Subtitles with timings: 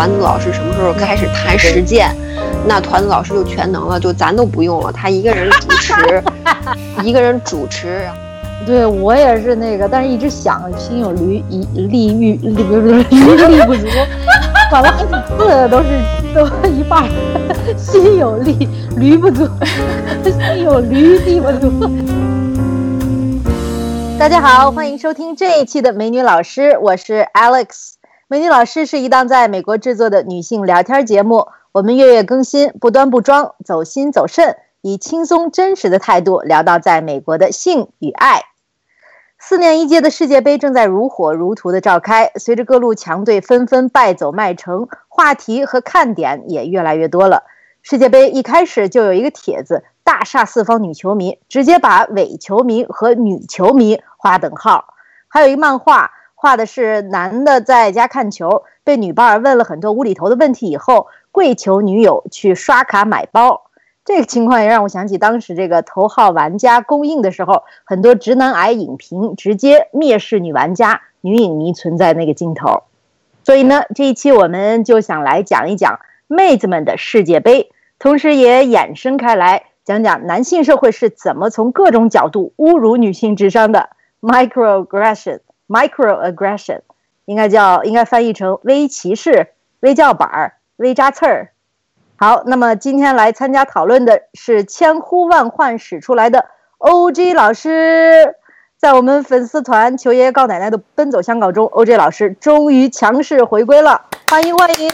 [0.00, 2.16] 团子老师什么时候开始谈实践，
[2.66, 6.24] 那团子老师就全能了，就咱都不用了，他一个人主持，
[7.04, 8.08] 一个人主持。
[8.64, 13.86] 对我也是那个，但是一直想心有余一力欲力不是余力不足，
[14.72, 15.88] 搞了好几次都是
[16.34, 17.06] 都一半，
[17.76, 19.46] 心有力驴不足，
[20.24, 21.90] 心有驴力不足。
[24.18, 27.99] 大家好，欢迎收听这一期的美女老师，我是 Alex。
[28.30, 38.42] 美女老师是一档在美国制作的女性聊天节目，我们月月更新，不端不装，走心走肾，以轻松真实的态度聊到在美国的性与爱。
[39.36, 47.42] 四年一届的世界杯正在如火如荼的召开，随着各路强队纷纷败走麦城，话题和看点也越来越多了。
[47.82, 54.94] 世界杯一开始就有一个帖子大煞四方女球迷，直接把伪球迷和女球迷划等号。
[55.26, 56.12] 还有一漫画，
[56.42, 63.64] 画的是男的在家看球，被女伴问了很多无厘头的问题以后，跪求女友去刷卡买包。
[64.06, 72.84] 这个情况也让我想起当时这个头号玩家公映的时候，很多直男癌影评直接蔑视女玩家、女影迷存在那个镜头。
[73.44, 83.90] 所以呢，这一期我们就想来讲一讲妹子们的世界杯，同时也衍生开来讲讲男性社会是怎么从各种角度侮辱女性智商的
[84.22, 85.40] microaggression
[85.70, 86.80] microaggression，microaggression
[87.26, 91.52] 应该叫应该翻译成微歧视、微叫板儿、微扎刺儿。
[92.16, 96.46] 好，那么今天来参加讨论的是千呼万唤始出来的
[96.78, 98.34] OJ 老师，
[98.76, 104.88] 在我们粉丝团“求爷爷告奶奶”的奔走相告中，OJ 老师终于强势回归了，欢迎欢迎！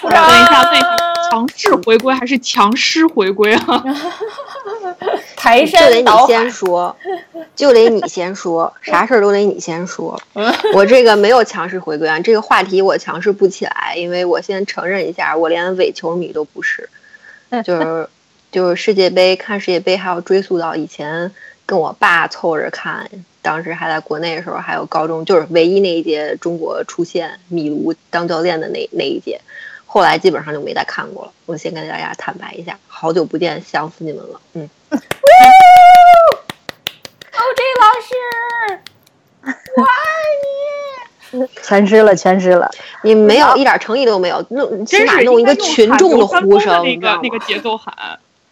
[0.00, 0.14] 等一
[0.46, 0.96] 下，等一下，
[1.28, 3.82] 强势回归还是强势回归啊？
[5.38, 6.96] 抬山就得你先说，
[7.54, 10.20] 就得你先说，啥事儿都得你先说。
[10.74, 16.90] 我这个没有强势回归啊，这个话题我强势不起来，因为我先承认一下，我连伪球迷都不是。
[17.64, 18.08] 就是
[18.50, 21.32] 就是世界杯看世界杯，还要追溯到以前
[21.64, 23.08] 跟我爸凑着看，
[23.40, 29.40] 当时还在国内的时候，还有高中，就是唯一那一届中国出现米卢当教练的那那一届。
[29.86, 31.32] 后来基本上就没再看过了。
[31.46, 34.40] 我先跟大家坦白一下，好久不见，想死你们了。
[34.52, 34.68] 嗯。
[37.38, 38.10] OJ 老师，
[39.76, 39.88] 我爱
[40.42, 40.48] 你。
[41.62, 42.70] 全湿了，全湿了。
[43.02, 47.94] 你没有一点诚意都没有，弄起码弄一个群众的呼声，那个那个节奏喊。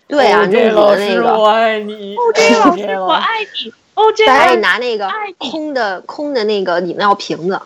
[0.06, 2.14] 对啊，OJ 老师，我爱你。
[2.14, 3.72] OJ 老师，我爱你。
[3.94, 7.60] OJ 咱得拿那个空的空的那个饮料瓶子。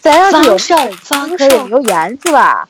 [0.00, 0.56] 咱要是有
[1.36, 2.68] 可以留言是吧？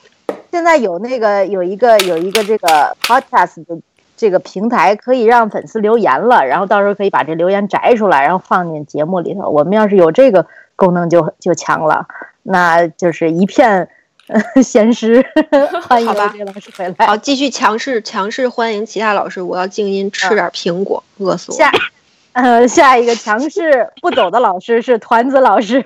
[0.50, 3.78] 现在有那个有一个有一个这个 podcast 的
[4.18, 9.48] 这个平台，可以让粉丝留言了，然后到时候可以把这留言摘出来，然后放进节目里头。
[9.48, 10.44] 我们要是有这个
[10.76, 12.06] 功能就就强了，
[12.42, 13.88] 那就是一片
[14.62, 15.24] 闲诗。
[15.88, 16.28] 欢迎老
[16.60, 17.06] 师回来。
[17.06, 19.40] 好，继续强势强势欢迎其他老师。
[19.40, 21.56] 我要静音吃点苹果，饿死我。
[21.56, 21.72] 下
[22.32, 25.84] 呃，下一个强势不走的老师是团子老师，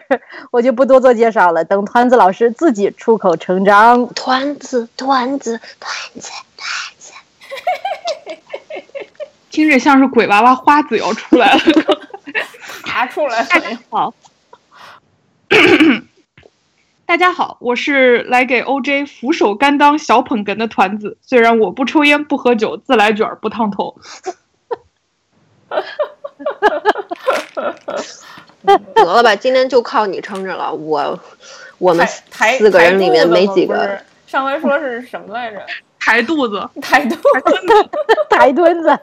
[0.51, 4.07] 我就不多做介绍了，等团子老师自己出口成章。
[4.09, 7.13] 团子，团子，团子，团子，
[9.53, 11.61] 听着像是鬼娃娃花子要出来了，
[12.83, 13.45] 爬出来。
[13.45, 14.15] 大家好，
[17.05, 21.19] 大家好，我是来给 OJ 俯首甘当小捧哏的团子。
[21.21, 23.95] 虽然我不抽烟不喝酒，自来卷不烫头。
[28.65, 30.73] 得了吧，今天就靠你撑着了。
[30.73, 31.21] 我，
[31.77, 34.01] 我们四个人里面没几个。
[34.27, 35.61] 上回说是什么来着？
[36.05, 37.23] 抬肚子，抬肚子，
[38.29, 38.99] 抬墩子。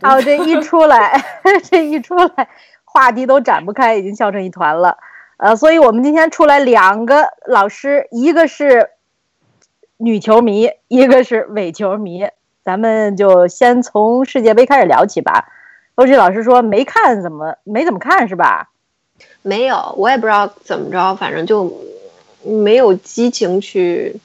[0.00, 1.22] 好，这一出来，
[1.70, 2.48] 这一出来，
[2.86, 4.96] 话题都展不开，已经笑成一团了。
[5.36, 8.88] 呃，所以我们今天出来两个老师，一个是
[9.98, 12.26] 女球迷，一个是伪球迷。
[12.64, 15.48] 咱们就先从世界杯开始聊起吧。
[15.96, 18.70] 欧志老师说没看，怎么没怎么看是吧？
[19.42, 21.70] 没有，我也不知道怎么着，反正就
[22.44, 24.16] 没有激情去。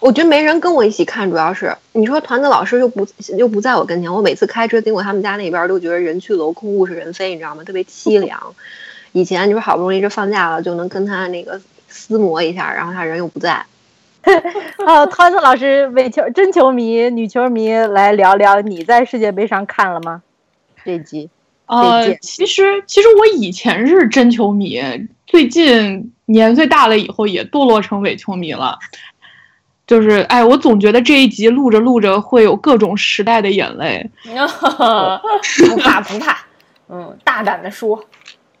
[0.00, 3.06] 我觉得没人跟我一起看，主要是你说团子老师又不
[3.36, 7.62] 又不在我跟前，我每次开车经过他们家那边都觉得人去楼空，物是人非，你知道吗？
[7.64, 8.54] 特别凄凉。
[9.12, 11.60] 以前你说好不容易这放假了，就能跟他那个
[11.92, 13.66] 厮磨一下，然后他人又不在。
[14.86, 20.22] 哦，团子老师，伪球真球迷、女球迷来聊聊，你在世界杯上看了吗？
[20.84, 21.28] 这集？
[21.70, 24.80] 呃，其实其实我以前是真球迷，
[25.26, 28.76] 最近年岁大了以后也堕落成伪球迷了。
[29.86, 34.08] 就是，哎，我总觉得这一集录着录着会有各种时代的眼泪。
[34.24, 36.38] 不怕不怕，
[36.88, 38.04] 嗯，大胆的说。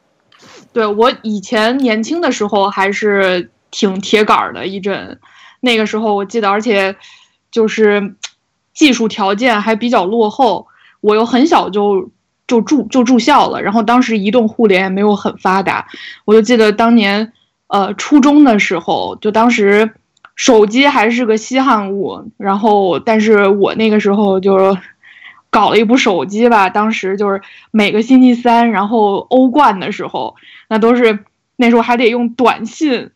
[0.72, 5.18] 对我以前年轻的时候还是挺铁杆的一阵，
[5.60, 6.94] 那个时候我记得，而且
[7.50, 8.14] 就是
[8.72, 10.66] 技术条件还比较落后，
[11.00, 12.10] 我又很小就
[12.50, 15.86] 就住就住校了，然后当时移动互联也没有很发达，
[16.24, 17.32] 我就记得当年
[17.68, 19.92] 呃初中的时候，就当时
[20.34, 24.76] 手机还是个稀罕物，然后但是我那个时候就。
[25.52, 27.42] 搞了一部手机吧，当时就是
[27.72, 30.36] 每个星期三，然后欧冠的时候，
[30.68, 31.24] 那都是
[31.56, 33.10] 那时候还得用短信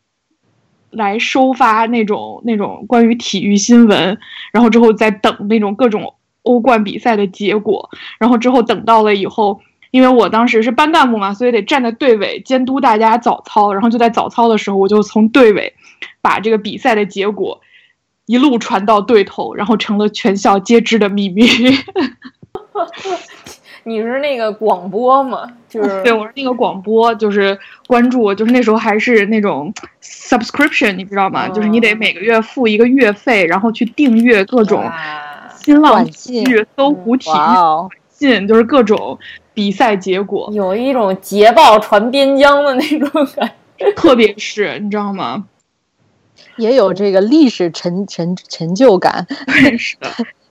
[0.91, 4.19] 来收发那种那种关于体育新闻，
[4.53, 6.15] 然后之后再等那种各种
[6.45, 9.61] 欧冠比赛的结果，然后之后等到了以后，
[9.91, 15.75] 因为我当时是班干部嘛，所以得站在队尾监督大家早操，然后就在早操的时候，我就从队尾
[16.23, 17.61] 把这个比赛的结果。
[18.27, 21.47] 一路传到对头，然后成了全校皆知的秘密。
[23.85, 25.47] 你是那个广播吗？
[25.69, 29.71] 就是对，我是那个广播，就是关注，就是那时候还是那种
[30.03, 31.47] subscription，你知道吗？
[31.51, 34.91] 就是你得每个月付一个月费，然后去订阅各种
[35.65, 39.19] 新浪、体育、搜狐体育信，就是各种
[39.55, 45.47] 比赛结果，有一种捷报传边疆的那种感觉，特别是你知道吗？
[46.57, 49.27] 也有这个历史成成成就感，
[49.79, 50.09] 是的，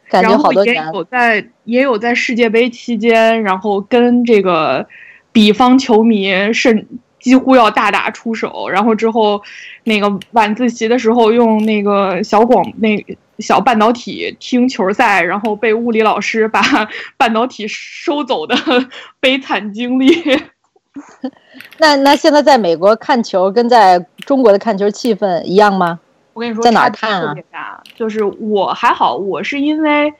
[0.10, 0.84] 感觉好多年。
[0.94, 4.86] 有在也有在世界杯期间，然后跟这个
[5.32, 6.88] 比方球迷甚
[7.20, 9.42] 几乎要大打出手，然后之后
[9.86, 12.98] 那个晚自习的时候用那个小广那
[13.40, 16.62] 小半导体听球赛，然后被物理老师把
[17.18, 18.56] 半导体收走的
[19.20, 20.12] 悲惨经历。
[21.80, 26.00] 那那现在在美国看球跟在中国的看球气氛一样吗？
[26.34, 27.22] 我跟你说，在哪看
[27.52, 27.82] 啊？
[27.96, 30.14] 就是我还好，我是因为，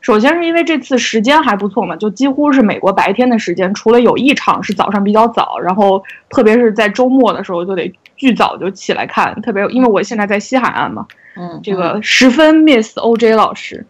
[0.00, 13.84] 首先是因为这次时间还不错嘛，就几乎是美国白天的时间，除了有一场是早上比较早，然后特别是在周末的时候就得巨早就起来看，特别因为我现在在西海岸嘛，嗯，这个十分 miss OJ 老师，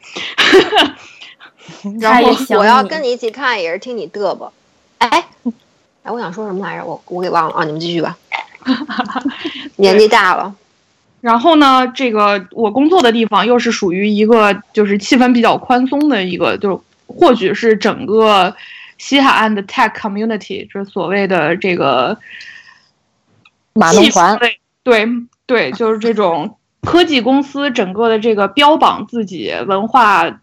[2.01, 4.53] 然后我要跟你一起看也是听你嘚啵，
[4.99, 5.25] 哎。
[6.07, 6.85] 哎，我想说什么来着？
[6.85, 7.65] 我我给忘了啊！
[7.65, 8.17] 你们继续吧。
[9.75, 10.55] 年纪大了，
[11.21, 18.55] 然后呢，这个我工作的地方又是属于一个就是气氛比较宽松的一个，就或许是整个
[18.99, 22.17] 西海岸的 tech community，就是所谓的这个
[23.77, 24.39] 马龙团。
[24.83, 25.07] 对
[25.47, 30.41] 对，就是这种科技公司整个的这个标榜自己文化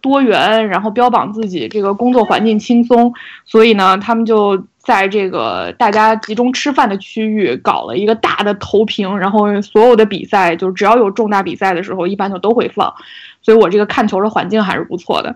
[0.00, 3.12] 多元，然后标榜自己这个工作环境轻松，
[3.44, 4.66] 所以呢，他们就。
[4.86, 12.94] 在这个大家集中吃饭的区域搞了一个大的投屏，然后所有的比赛就只要有重大比赛的时候，一般就都会放，
[13.42, 15.34] 所以我这个看球的环境还是不错的。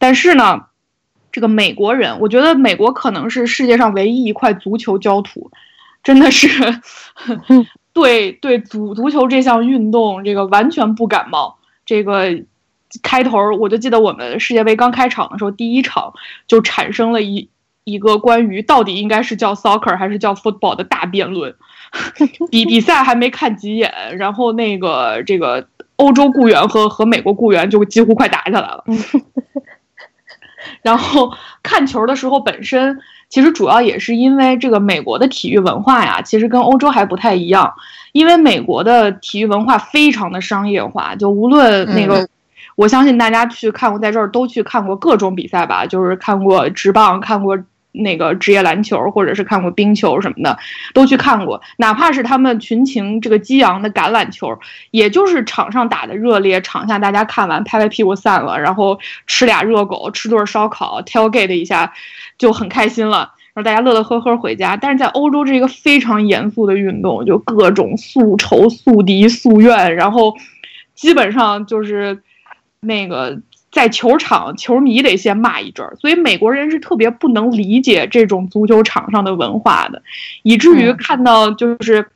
[0.00, 0.62] 但是呢，
[1.30, 5.52] 这个美国人，我觉得美国可能是世界上唯一一块足球焦土，
[6.08, 6.48] 真的是
[7.92, 11.58] 对对足足球这项运动这个完全不感冒。
[11.84, 12.44] 这个
[13.02, 16.14] 开头我就记得我们世界杯刚开场的时候，第一场
[16.46, 17.50] 就产生了一。
[17.84, 21.54] 一个关于到底应该是叫 soccer 还是叫 football 的大辩论，
[22.52, 25.66] 比比赛还没看几眼，然后那个这个
[25.96, 28.84] 欧洲雇员和和美国雇员就几乎快打起来了。
[30.84, 31.32] 然后
[31.62, 37.74] 看球的时候，本身其实主要也是因为这个美国的体育文化呀，其实跟欧洲还不太一样，
[38.12, 42.28] 因为美国的体育文化非常的商业化，就无论那个。
[42.74, 47.58] 我相信大家去看过，在这儿都去看过各种比赛吧，就是看过直棒，看过
[47.98, 50.58] 那个职业篮球，或者是看过冰球什么的，
[50.94, 51.60] 都去看过。
[51.76, 54.58] 哪怕是他们群情这个激昂的橄榄球，
[54.90, 61.92] 也就是场上打的热烈，场下大家看完拍拍屁股散了，然后吃俩热狗，吃顿烧烤，tailgate 一下
[62.38, 64.76] 就很开心了，然后大家乐乐呵呵回家。
[64.76, 70.34] 但是在欧洲，这一个非常严肃的运动，就各种宿仇、宿敌、宿怨，然后
[70.94, 72.22] 基本上就是。
[72.80, 73.36] 那个
[73.70, 80.02] 在球场，球迷得先骂一阵儿，所以美国人是特别不能理解这种足球场上的文化的，
[80.42, 82.08] 以至于看到就是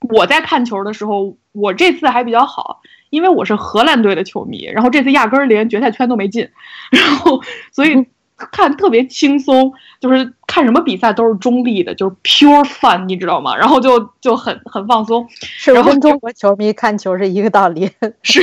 [0.00, 6.48] 我在看球的时候，我这次还比较好，因为我是荷兰队的球迷，然后这次压根儿连决赛圈都没进，
[6.90, 7.40] 然后
[7.70, 13.56] 所以看特别轻松，就是看什么比赛都是中立的，就是 pure fun，你知道吗？
[13.56, 15.80] 然后就就很很放松，是。
[15.82, 17.88] 跟中国球迷看球是一个道理，
[18.22, 18.40] 是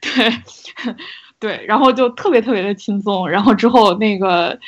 [0.00, 0.32] 对。
[1.40, 4.58] 对，然后就特别特别的轻松，然后之后那个，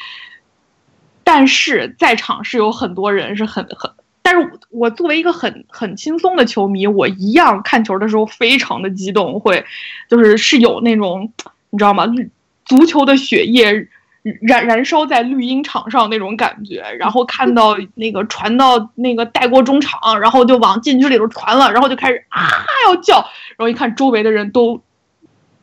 [1.22, 3.90] 但是在场是有很多人是很很，
[4.22, 9.64] 但是我作为一个很很轻松的球迷，我一样看球的时候非常的激动，会
[10.08, 11.30] 就是是有那种
[11.70, 12.06] 你知道吗？
[12.64, 13.88] 足球的血液
[14.40, 22.48] 燃燃烧在绿茵场上那种感觉，然后看到 那个传到那个带过中场，然后就往禁区里头传了，然后就开始啊
[22.86, 24.80] 要叫，然后一看周围的人都，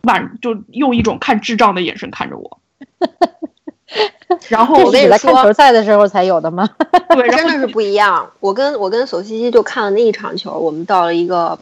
[0.02, 2.60] 晚就用一种看智障的眼神看着我。
[4.48, 6.70] 然后我跟你说，看球赛的时候才有的吗？
[7.10, 8.30] 对，真的是不一样。
[8.40, 11.58] 我跟我跟索西西就看了那一场球，我们到了一个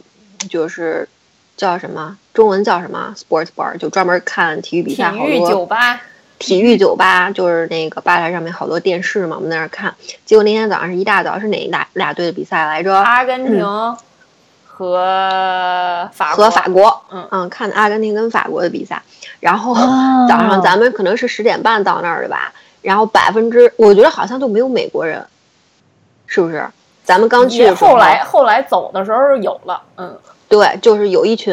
[0.50, 1.08] 就是
[1.56, 6.02] 叫什么中文叫什么 sports bar，就专门看体育比赛，体育酒吧。
[6.38, 9.94] 体育酒吧就是那个吧台上面好多电视嘛，我们在那儿看。
[10.24, 12.94] 结果那天早上是一大早是哪俩俩队的比赛来着？
[12.94, 13.58] 阿根廷
[14.78, 17.02] 和法和法国。
[17.10, 19.02] 嗯嗯，看阿根廷跟法国的比赛。
[19.40, 22.52] 然后早上咱们可能是十点半到那儿的吧。
[22.80, 25.26] 然后百分之我觉得好像就没有美国人，
[26.26, 26.64] 是不是？
[27.04, 30.16] 咱们刚去后来后来走的时候有了，嗯，
[30.48, 31.52] 对，就是有一群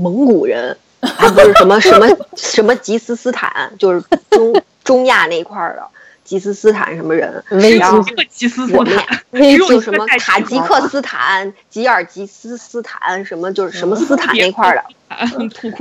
[0.00, 0.76] 蒙古人。
[1.02, 5.82] 还不是什么什么什么吉斯斯坦，就是中 中亚那块儿的
[6.30, 7.42] 吉斯斯坦什么人，
[7.80, 9.18] 然后吉斯斯坦，
[9.58, 14.84] 就什么塔吉克斯坦、吉尔吉斯斯坦，什么就是什么斯坦那块儿的，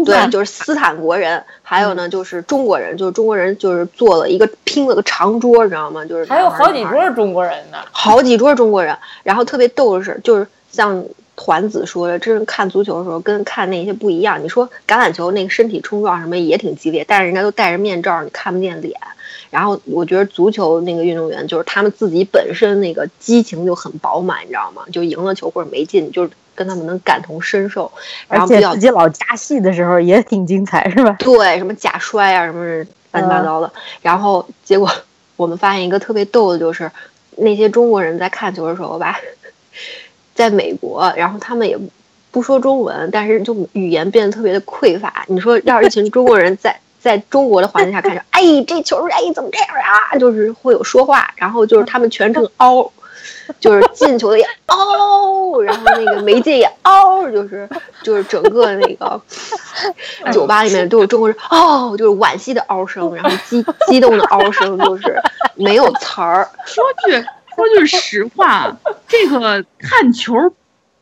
[0.03, 1.43] 对，就是斯坦国人。
[1.61, 6.03] 还有呢，就是中国人，就是中国人，就是做了一个拼了个长桌，你知道吗？
[6.03, 8.97] 就是还有好几桌中国人呢，好几桌中国人。
[9.21, 11.05] 然后特别逗的是，就是像。
[11.41, 14.43] 团子说的，真是看足球的时候跟看那些不一样。
[14.43, 18.93] 你说橄榄球那个身体冲撞什么也挺激烈，但是人家都戴着面罩，你看不见脸。
[19.49, 24.83] 然后我觉得足球那个运动员就是他们自己本身那个激情就很饱满，你知道吗？
[24.91, 27.89] 就赢了球或者没进，就是跟他们能感同身受。
[28.27, 31.15] 然后比较自己老加戏的时候也挺精彩，是吧？
[31.19, 32.65] 对，什么假摔啊，什么
[33.13, 33.71] 乱七八糟的。
[34.01, 34.91] 然后结果
[35.37, 36.91] 我们发现一个特别逗的，就是
[37.37, 39.17] 那些中国人在看球的时候吧。
[40.39, 41.77] 在美国，然后他们也
[42.31, 45.25] 不说中文，但是就语言变得特别的匮乏。
[45.27, 50.17] 你说，要是一群中国人在在中国的环境下看着，哎，这球，哎，怎么这样啊？
[50.17, 52.89] 就是会有说话，然后就是他们全程嗷，
[53.59, 57.67] 就是进球的也嗷，然后那个没进也嗷，就是
[58.01, 59.21] 就是整个那个
[60.31, 65.21] 酒吧里面都有中国人哦，就是惋惜的嗷声，然后激激动的嗷声，就是
[65.55, 66.49] 没有词儿。
[66.63, 67.25] 说句。
[67.59, 70.33] 说句实话，这个看球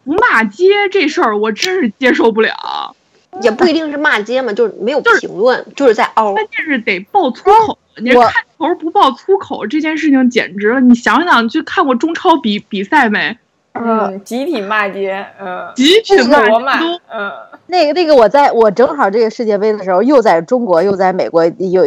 [0.03, 2.95] 不骂街这事儿，我真是接受不了。
[3.43, 6.33] 也不一定是骂街嘛，就是没有评论，就是在嗷。
[6.33, 7.77] 关键是得爆粗口。
[7.97, 10.79] 你看球不爆粗口这件事情简直了。
[10.79, 13.37] 你想想，去看过中超比比赛没？
[13.83, 16.79] 嗯，集体骂街，嗯，集体骂，
[17.09, 17.31] 嗯。
[17.69, 21.83] 那个那个，我在我正好这个世界杯的时候，又在中国，又在美国，又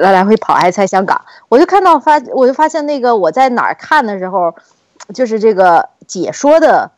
[0.00, 4.54] 来来回跑，还在香港，我就看到发，我就发现那个我在哪儿看的时候，
[5.14, 6.90] 就是这个解说的，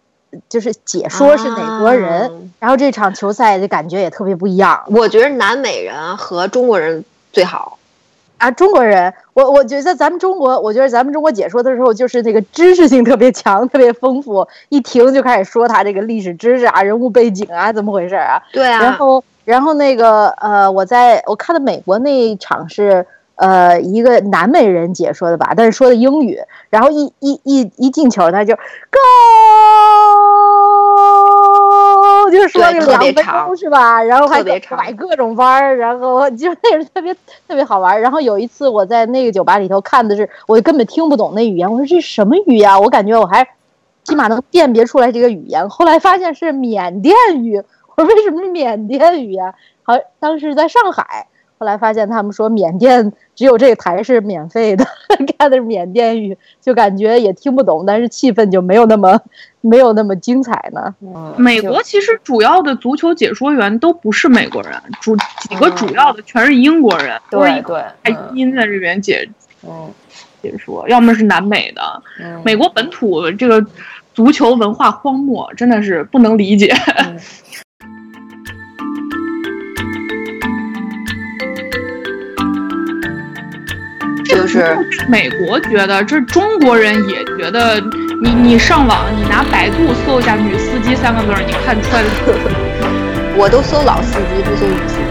[0.49, 4.83] 就是解说是哪国人，然后这场球赛的感觉也特别不一样。
[4.89, 7.79] 我觉得南美人和中国人最好。
[8.39, 18.43] 啊，中国人，我我觉得咱们中国，我觉得咱们中国解说的时候，就是那个知识性特别强，特别丰富，一听就开始说他这个历史知识啊、人物背景啊，怎么回事啊？
[18.53, 18.83] 对啊。
[18.83, 26.39] 然后，然后那个呃，我在我看的美国那一场是呃一个南美人解说的吧，但是说的英语，
[26.69, 30.16] 然后一一一一进球他就 go。
[32.31, 34.03] 就说个两分钟是吧？
[34.03, 37.15] 然后还拐各种弯儿，然后 就那是特别
[37.47, 38.01] 特别好玩。
[38.01, 41.71] 然后有一次我在那个酒吧里头看的是，我根本听不懂那语言。
[41.71, 42.79] 我说这什么语呀？
[42.79, 43.47] 我感觉我还
[44.05, 45.69] 起码能辨别出来这个语言。
[45.69, 47.63] 后来发现是缅甸语。
[47.97, 49.55] 我说为什么是缅甸语呀？
[49.83, 51.27] 好，当时在上海。
[51.59, 54.85] 后来发现他们说缅甸只有这个台是免费的，
[55.39, 59.21] 看的是缅甸语，就感觉也听不懂，但是气氛就没有那么。
[59.63, 60.95] 没有那么精彩呢。
[61.37, 69.29] 美国其实主要的足球解说员都不是美国人，主几个主要的全是英国人，对对，还英在这边解，
[69.67, 69.91] 嗯，
[70.41, 71.83] 解说，要么是南美的。
[72.45, 73.61] 美国本土这个
[74.15, 76.73] 足球文化荒漠，真的是不能理解。
[84.47, 87.83] 就是美国觉得，这中国人也觉得。
[88.23, 89.77] 你你上网，你拿百度
[90.07, 92.09] 搜一下“女司机”三个字，你看出来的。
[93.37, 95.03] 我都搜老司机，不搜女司机。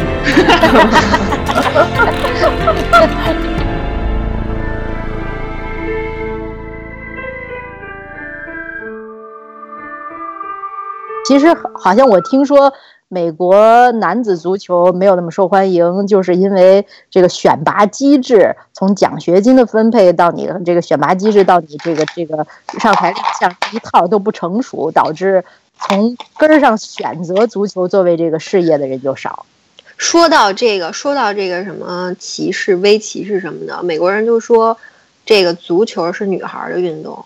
[11.26, 12.74] 其实好像我听说。
[13.08, 22.46] 美国男子足球没有那么受欢迎，就是因为这个选拔机制，从奖学金的分配到你的这个选拔机制到你这个这个
[22.80, 25.46] 上台亮相一套都不成熟，导致
[25.80, 29.46] 从根儿上选择足球作为这个事业的人就少。
[29.98, 34.78] 说到这个，说到这个什么歧视、微歧视什么的，美国人就说
[35.26, 37.24] 这个足球是女孩的运动，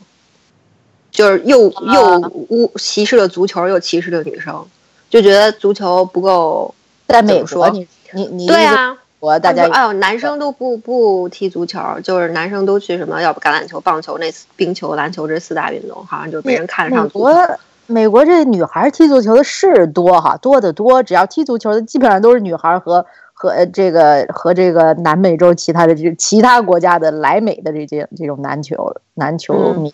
[1.09, 2.19] 就是又又
[2.49, 4.67] 污歧视了足球，又歧视了女生，
[5.09, 6.73] 就觉得足球不够。
[7.07, 17.05] 在美国，你你你对啊，我大家哎呦，男生都不不踢足球，就是男生都去什么，要不橄榄球、棒球、那冰球、篮球这四大运动，好像就被人看得上。
[17.05, 21.01] 美国美国这女孩踢足球的是多哈，多得多。
[21.01, 29.91] 只要踢足球的，基本上都是女孩和和这个和这个南美洲其他的这其他国家的来美的这些这种篮球篮球迷。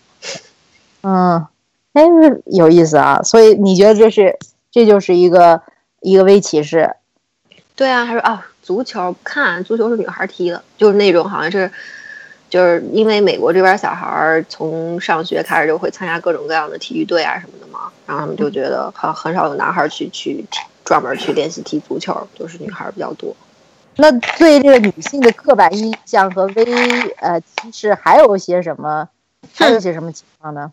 [1.02, 1.46] 嗯，
[1.94, 2.04] 哎，
[2.44, 3.22] 有意思啊。
[3.22, 4.38] 所以你觉得这是
[4.76, 5.62] 这就是一个
[6.02, 6.96] 一个微歧视？
[7.74, 11.72] 对啊，他说啊，足球看足球是女孩踢的，就是那种好像是，
[12.50, 20.44] 就是因为美国这边小孩从上学开始就会参加各种各样的体育队啊什么的嘛，然后他们就觉得很很少有男孩去去
[20.84, 23.34] 专门去练习踢足球，就是女孩比较多。
[23.96, 26.64] 那对这个女性的刻板印象和微
[27.16, 29.08] 呃歧视还有些什么？
[29.54, 30.70] 还有些什么情况呢？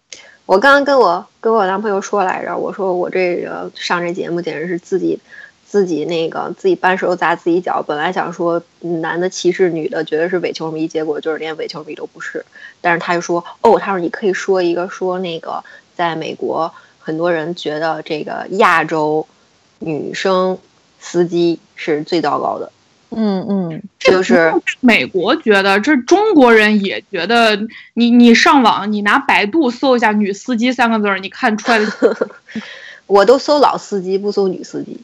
[0.54, 5.20] 我刚刚跟我跟我男朋友说来着，我说我这个上这节目简直是自己。
[5.66, 12.46] 自己那个自己搬石头砸自己脚，本来想说男的歧视女的，觉得是伪球迷，结果就是连伪球迷都不是。
[12.80, 15.64] 但是他就说，哦，他说你可以说一个，说那个
[15.96, 19.26] 在美国，很多人觉得这个亚洲
[19.80, 20.60] 女生
[21.00, 22.72] 司机是最糟糕的。
[23.16, 27.60] 嗯嗯，就是美国觉得，这中国人也觉得。
[27.96, 31.88] 你你上网，你拿百度搜一下“女司机”三个字儿，你看出来的。
[33.06, 35.00] 我都搜老司机，不搜女司机。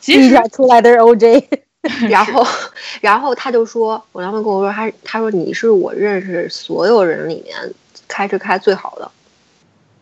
[0.00, 1.44] 其实出来的是 OJ。
[2.08, 2.46] 然后，
[3.00, 7.56] 然后他就说，我男朋友跟我说，他他说你是我认识所有人里面
[8.06, 9.10] 开车开最好的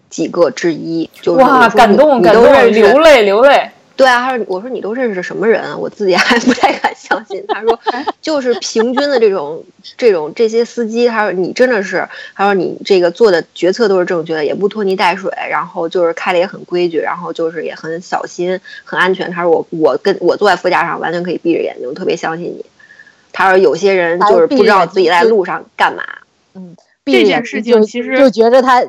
[0.09, 1.09] 几个之一。
[1.21, 3.71] 就是哇，感动感动，流泪流泪。
[3.97, 5.63] 对啊，他说：“我说你都认识什么人？
[5.81, 7.79] 我自己还 不太敢相信。”他说：
[8.21, 9.65] “就是平均的这种
[9.97, 22.65] 这种这些司机。”他说：“你真的是，他说你这个做的决策都是正确的，也不拖泥带水，然后就是开的也很规矩，然后就是也很小心、很安全。”他说：“我我跟我坐在副驾上，完全可以闭着眼睛，特别相信你。”
[23.33, 26.03] 他说：“有些人就是不知道自己在路上干嘛。”
[26.55, 26.77] 嗯。
[27.09, 28.85] 这件事情其实就觉得他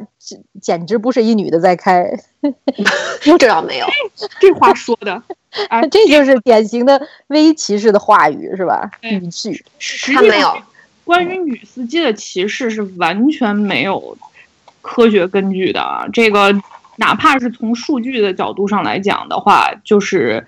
[0.61, 2.05] 简直不是一女的在开，
[3.39, 3.85] 这倒没有。
[4.39, 5.21] 这话说的，
[5.69, 8.89] 啊，这就是典型的微歧视的话语，是吧？
[9.01, 9.63] 语气。
[9.79, 10.61] 实际上，
[11.03, 14.17] 关于女司机的歧视是完全没有
[14.81, 16.09] 科学根据的。
[16.11, 16.53] 这个
[16.97, 20.45] 哪怕是从数据的角度上来讲的话，就是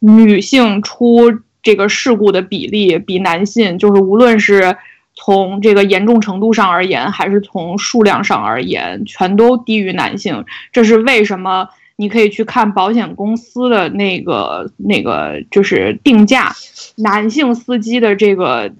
[0.00, 4.76] 女性出这个事故的比例比男性，就是无论是。
[5.24, 10.44] 从这个严重程度上而言，还是从数量上而言，全都低于男性。
[10.72, 11.68] 这是为什么？
[11.94, 16.52] 你可以去看保险公司的那个那个，就是定价，
[16.96, 18.72] 男性司机的这个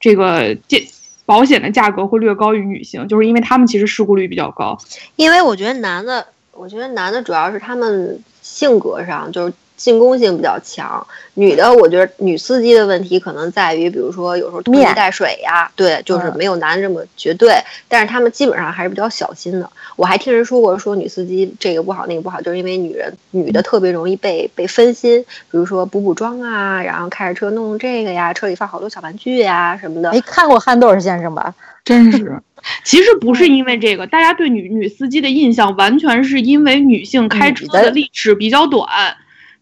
[0.00, 0.78] 这个价
[1.26, 4.78] 保险的价格会略高于女性，就是因为他们其实事故率比较高。
[5.16, 9.54] 因为我觉得男的，我觉得男的主要是他们性格上就是。
[9.84, 17.52] 进攻性比较强，女的我觉得女司机的问题可能在于，比如说有时候拖泥带水呀，对，就是没有男的这么绝对，
[17.86, 19.70] 但是他们基本上还是比较小心的。
[19.96, 30.10] 我还听人说过，说女司机这个不好那个不好，就是因为女人女的特别容易被被分心，比如说补补妆啊，然后开着车弄弄这个呀，车里放好多小玩具呀什么的。
[30.12, 31.54] 没看过憨豆先生吧？
[31.84, 32.40] 真是，
[32.82, 38.88] 其实不是因为这个，大家对女女司机的印象完全是因为女性开车的历史比较短。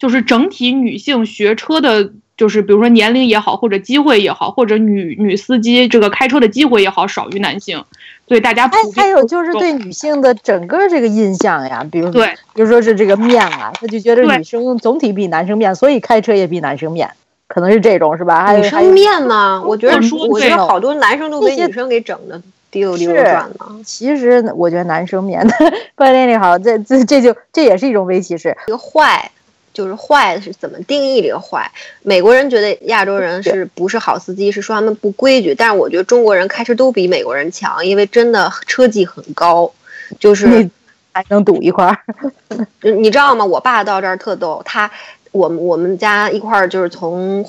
[0.02, 7.84] 就是整体女性学车的，就是比如说年龄也好，或者机会也好，或者女女司机这个开车的机会也好，少于男性，
[8.26, 8.64] 所以大家。
[8.64, 17.08] 哎，还有就是对女性的整个这个印象呀，比如对，比如说是这个面啊，他就觉得女生总体比男生面，所以开车也比男生面，
[17.46, 18.52] 可能是这种是吧？
[18.56, 19.62] 女生面吗？
[19.64, 23.54] 我觉得，我觉得好多男生都被女生给整的滴溜溜转了。
[23.84, 25.46] 其实我觉得男生面，
[25.94, 29.30] 关键你好，这这这就这也是一种微歧视，一个坏。
[29.72, 31.70] 就是坏是怎么定义这个坏？
[32.02, 34.52] 美国人觉得亚洲人是不是好司机？
[34.52, 35.54] 是说他们不规矩。
[35.54, 39.72] 但是我觉得中国人开车都比美国人强，因为真的车技很高，
[40.20, 40.70] 就 是
[41.12, 41.98] 还能堵一块儿。
[42.82, 43.44] 你知道吗？
[43.44, 44.90] 我爸到这儿特逗，他
[45.30, 47.48] 我们我们家一块儿就是从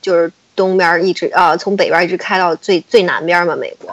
[0.00, 3.92] 就是东边一直呃从北边一直开到最最南边嘛，美国。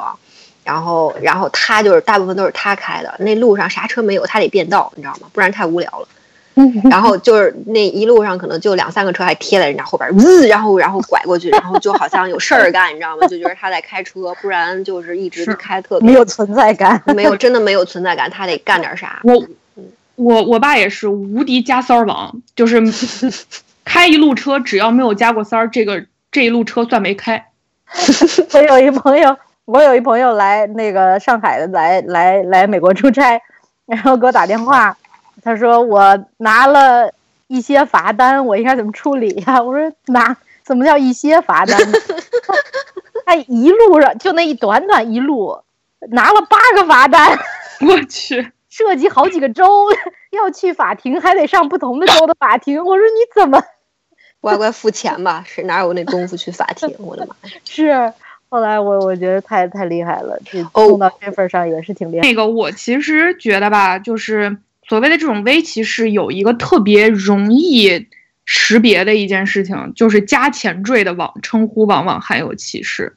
[0.64, 5.28] 然后然后他就是大部分都是他开的，那路上啥车没有，他得变道，你知道吗？
[5.34, 6.08] 不然太无聊了。
[6.90, 13.28] 然后就是那一路上可能就两三个车还贴在人家后边，呜，然后然后拐过去，然后就好像有事儿干，你知道吗？
[13.28, 19.22] 就觉得他在开车，不然就是一直开特别没有存在感， 没有真的没有存在感，他得干点啥。
[19.24, 19.44] 我
[20.16, 22.82] 我我爸也是无敌加塞儿王，就是
[23.86, 27.46] 开一路车只要没有加过塞儿，这个这一路车算没开。
[28.54, 29.36] 我有一朋友，
[29.66, 33.42] 我有一朋友来那个上海的，来来来美国出差，
[33.86, 34.96] 然后给我打电话，
[35.44, 37.12] 他说我拿了
[37.48, 39.62] 一些罚单，我应该怎么处理呀？
[39.64, 41.80] 我说拿，怎么叫一些罚单？
[43.26, 45.58] 他一路上就那一短短一路，
[46.10, 47.38] 拿了八个罚单，
[47.82, 49.88] 我去，涉及好几个州，
[50.32, 52.84] 要去法庭还得上不同的州的法庭。
[52.84, 53.64] 我说你怎么
[54.42, 55.44] 乖乖付钱吧？
[55.46, 56.94] 谁哪有那功夫去法庭？
[57.00, 57.56] 我的妈呀！
[57.64, 58.14] 是，
[58.50, 62.22] 后来我我觉得太太厉害了，这弄到这份上也是挺厉害。
[62.22, 64.58] 那个我其实觉得吧，就是
[64.92, 68.10] 所谓的这种微歧视，有一个特别容易。
[68.44, 73.16] 识别的一件事情就是加前缀的网称呼往往含有歧视。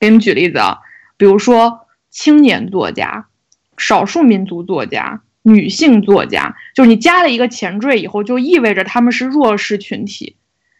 [0.00, 0.78] 给你们举例子啊，
[1.18, 3.26] 比如说青年作家、
[3.76, 10.36] 少数民族作家、女性作家，就是你加了一个前缀以后，就意味着他们是弱势群体，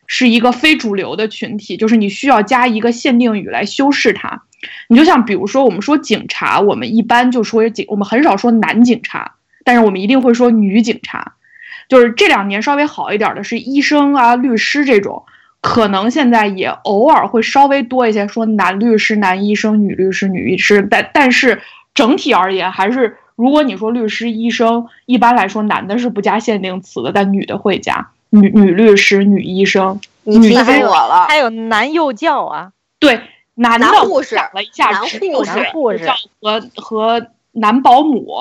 [0.07, 4.45] 是一个非主流的群体，就是你需要加一个限定语来修饰它。
[4.89, 9.35] 你就像比如说我们说警察，我们一般就说警，我们很少说男警察，
[9.65, 11.33] 但是我们一定会说女警察。
[11.89, 15.25] 就是这两年稍微好一点的是医生啊、律师这种，
[15.61, 21.61] 可能现在也偶尔会稍微多一些说男律师、男医生、女律师、女医师，但但是
[21.95, 30.01] 整体而言还是，如果你说律师、医生，一般来说男的是不加限定词的，但女的会加 女女律师、女医生。
[30.23, 33.21] 你提醒我了，还有男幼教啊，对，
[33.57, 36.09] 男的护士了一下，男护士、护士
[36.41, 38.39] 和和男保姆，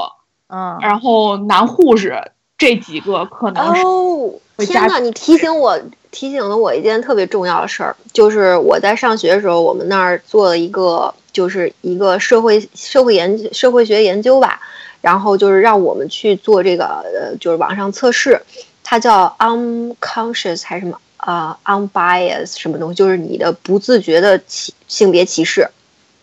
[0.54, 2.22] 嗯，然后男护士。
[2.56, 4.98] 这几个可能哦，天哪！
[5.00, 5.78] 你提醒我，
[6.12, 14.62] 提醒了我一件特别重要的事儿，就是我在上学的时候，我们那儿做了一个，就是一个社会社会研究社会学研究吧，
[15.02, 18.42] 然后就是让我们去做这个，呃，就是网上测试，
[18.82, 25.68] 它叫 unconscious 还是什么啊，unbiased 什么东西，就是你的不自觉的歧性别歧视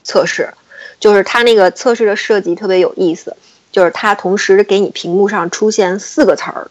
[0.04, 0.48] 测试，
[0.98, 3.36] 就是它那个测试的设计特别有意思。
[3.72, 6.70] 就是它同时给你屏幕上出现四个词儿，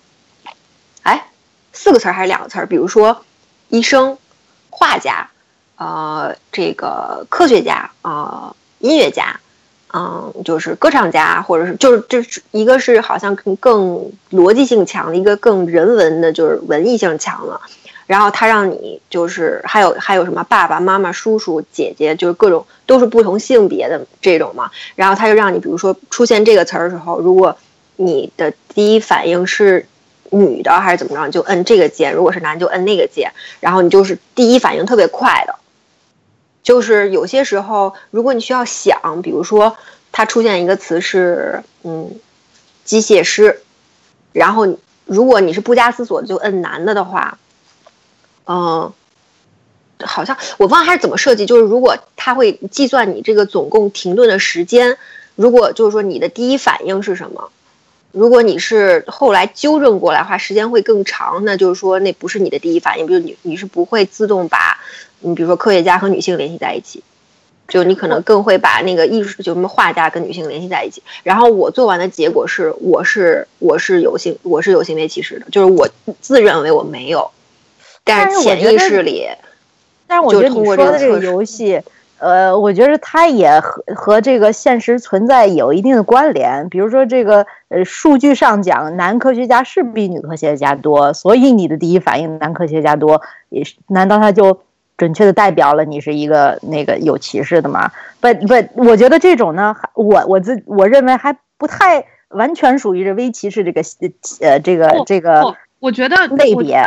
[1.04, 1.28] 哎，
[1.72, 2.66] 四个词儿还是两个词儿？
[2.66, 3.24] 比如说，
[3.70, 4.18] 医生、
[4.70, 5.30] 画家，
[5.78, 9.40] 呃，这个科学家，呃，音乐家，
[9.94, 17.62] 嗯，就是歌唱家，或者是就是这是一个是好像更更逻辑性强的一个更人文的，就是文艺性强了。
[18.10, 27.56] 然后他让你就是还有还有什么爸爸妈妈叔叔姐姐就是各种都是不同性别的这种嘛，然后他就让你比如说出现这个词儿的时候，如果
[27.98, 29.86] 你的第一反应是
[30.32, 35.54] 女的还是怎么着，就摁这个键；如果是男就摁那个键，然后你就是第一反应特别快的。
[36.64, 39.78] 就是有些时候如果你需要想，比如说
[40.12, 42.10] 它出现一个词是嗯
[42.84, 43.62] 机械师，
[44.34, 44.66] 然后
[45.06, 47.38] 如果你是不加思索就摁男的的话。
[48.52, 48.92] 嗯，
[50.04, 54.98] 好像我忘了他是怎么设计，就是如果他会计算你这个总共停顿的时间，
[55.36, 57.52] 如果就是说你的第一反应是什么，
[58.12, 64.80] 如果你是后来纠正过来话，时间会更长，那就是说那不是你的第一反应，比如你你是不会自动把，
[65.20, 67.04] 你比如说科学家和女性联系在一起，
[67.68, 71.04] 就你可能更会把那个艺术就什么画家跟女性联系在一起。
[71.22, 75.88] 然后我做完的结果是，我是我是有性我是有性别歧视的，就是我
[76.20, 77.30] 自认为我没有。
[78.10, 79.28] 但是潜意识里，
[80.08, 81.82] 但是我觉得你说的这个游戏，
[82.18, 86.68] 呃，我觉得它也和和这个现实存在有一定的关联。
[86.68, 94.60] 比如说，这个呃，数据上讲，男科学家是比女科学家多，所以你的第一反应男科学家多，也是难道他就
[94.98, 97.92] 准确的代表了你是一个那个有歧视的吗？
[98.20, 103.82] 不不，我觉得这种呢，我我自我认为还不太完全属于这微歧视这个
[104.42, 106.84] 呃这个这个，我觉得类别。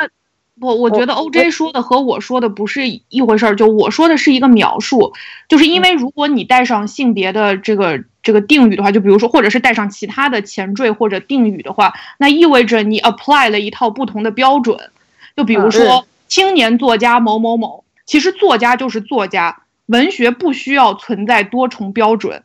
[0.61, 3.57] 不，我觉得 OJ 说的和我说的不是一回事儿。
[3.57, 5.13] 就我说的是一个描述，
[5.49, 14.91] 就是因为如果你带上性别的这个这个定语的话，就比如说，或者是带上其他的前缀或者定语的话，那意味着你 apply 了一套不同的标准。
[15.35, 22.43] 就比如说，青年作家某某某，其实作家就是作家，文学不需要存在多重标准，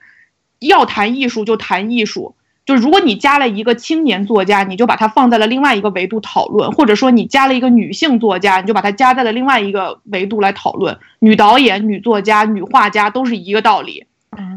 [0.60, 2.36] 要谈艺术就谈艺术。
[2.68, 10.98] 就是如果你加了一个青年作家，你就把它放在了另外一个维度讨论；或者说你加了一个女性作家，你就把它加在了另外一个维度来讨论。
[11.20, 14.06] 女导演、女作家、女画家都是一个道理，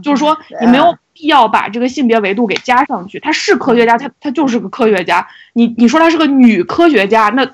[0.03, 3.20] 就是说你没有必要把这个性别维度给加上去。
[3.20, 5.29] 她是科学家，她她就是个科学家。
[5.53, 7.49] 你你说她是个女科学家，那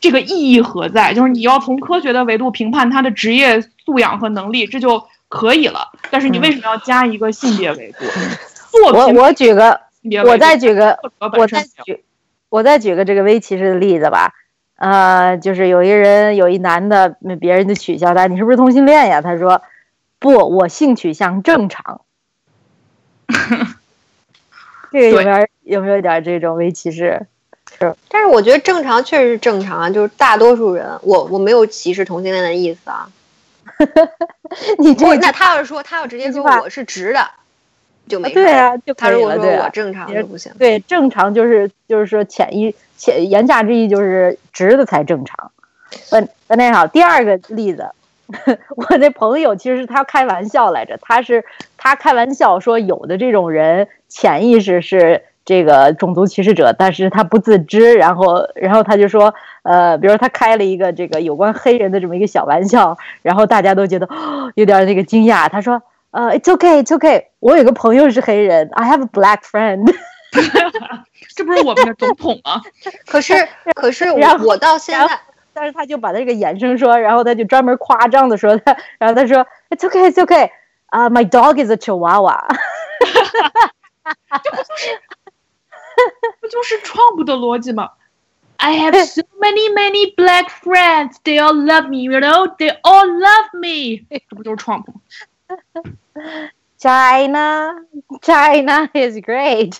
[0.00, 1.12] 这个意义何在？
[1.12, 5.92] 就是你要从科学的维度评判她的职业素养和能力，这就可以了。
[6.10, 8.06] 但是你为什么要加一个性别维度？
[8.92, 9.80] 我我举个
[10.24, 10.98] 我再举个，
[11.38, 12.04] 我再举，
[12.48, 14.32] 我再举个这个微歧视的例子吧。
[14.76, 19.62] 呃，就是有一个人，有一男的，别人就取笑他：“你是不是同性恋呀？”他说
[20.18, 22.00] ：“不，我性取向正常。
[24.90, 27.26] ”这个有没有有没有一点这种微歧视？
[27.78, 33.08] 是，但是我觉得正常确实是正常啊，就是大多数人，我我没有歧视同性恋的意思啊。
[34.78, 37.30] 你这那他要是说他要直接说我是直的，
[38.12, 40.52] 就没对啊，就他如果说我正常就不行。
[40.58, 45.50] 对，正常就是就是说潜意潜言下之意就是直的才正常。
[46.10, 47.88] 嗯，那好，第二个例子，
[48.76, 51.42] 我那朋友其实他开玩笑来着，他是
[51.78, 55.22] 他开玩笑说有的这种人潜意识是。
[55.44, 64.08] 这个种族歧视者，但是他不自知，然后，然后他就说，呃，比如他开了一个这个有关黑人的这么一个小玩笑，然后大家都觉得
[64.54, 65.48] 有点那个惊讶。
[65.48, 69.92] 他说，呃，It's okay, It's okay，我有个朋友是黑人，I have a black friend。
[71.34, 72.60] 这不是我们的总统吗？
[73.06, 75.20] 可是，可是我我到现在，
[75.54, 80.50] 但是他就把他这个衍生说，然后他就专门夸张的说他，然后他说，It's okay, It's okay，
[80.86, 82.46] 啊，My dog is a Chihuahua。
[84.42, 85.00] 这不就是？
[86.40, 87.90] 不就是 Trump 的逻辑吗
[88.58, 91.16] ？I have so many many black friends.
[91.24, 92.02] They all love me.
[92.02, 94.04] You know, they all love me.
[94.28, 95.00] 这不就是 Trump 吗
[96.78, 97.74] China,
[98.20, 99.74] China is great.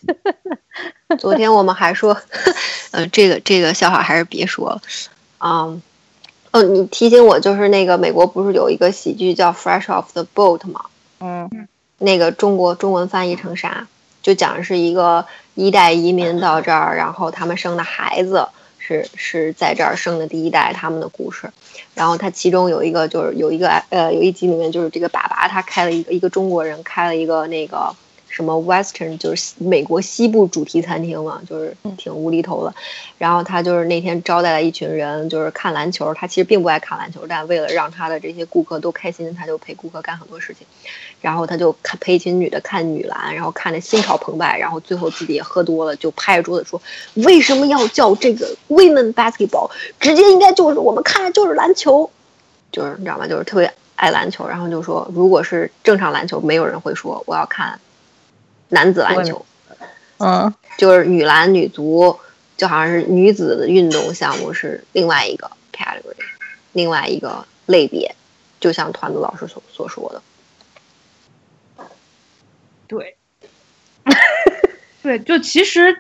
[1.19, 2.17] 昨天我们还说，
[2.93, 4.81] 呃，这个这个笑话还是别说了。
[5.39, 5.83] 嗯，
[6.53, 10.85] 哦，你提醒我，就是那个美国不是有一个喜剧叫《Fresh Off the Boat》吗？
[11.21, 11.69] 嗯，
[11.99, 13.89] 那个中国中文翻译成啥？
[14.23, 15.27] 就讲的是一个。
[15.55, 18.49] 一代移民到这儿，然后他们生的孩子
[18.93, 21.51] 是是在这儿生的第一代，他们的故事。
[21.95, 27.95] 然后他其中有一个就是有一个呃有一集里面就是这个爸爸他开了一个一个中国人开了一个那个
[28.29, 32.75] 什么 Western 就是美国西部主题餐厅嘛，就是挺无厘头的。
[33.19, 36.15] 然后他就是那天招待了一群人，就是看篮球。
[36.15, 40.67] 他其实并不爱看篮球，但为了让他的这些顾客都开心，他就陪顾客干很多事情。
[41.23, 46.83] 然后他就看陪一群女的看女篮，然后看的心潮澎湃，然后最后自己也喝多了，就拍着桌子说
[47.25, 49.71] ：“为什么要叫这个 women basketball？
[50.01, 52.11] 直接应该就是我们看的就是篮球，
[52.73, 53.29] 就是你知道吗？
[53.29, 54.49] 就是特别爱篮球。
[54.49, 57.79] 然后就说，如果是正常篮球，没有人会说我要看
[58.71, 59.47] 男子篮球，
[60.19, 62.19] 嗯， 就是女篮、女足，
[62.57, 66.17] 就好像是女子的运动项目是另外一个 category，
[66.73, 68.17] 另外一个类别，
[68.59, 70.21] 就像团子老师所所说的。”
[72.93, 73.17] 对，
[75.03, 75.97] 对，就其实，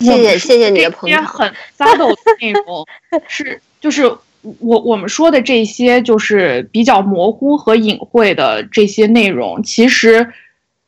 [0.00, 1.22] 谢谢谢谢你的朋友。
[1.22, 2.84] 很 subtle 的内容
[3.28, 4.04] 是，就是
[4.42, 10.32] 我我们说的这些，就是比较模糊和隐晦的这些内容，其实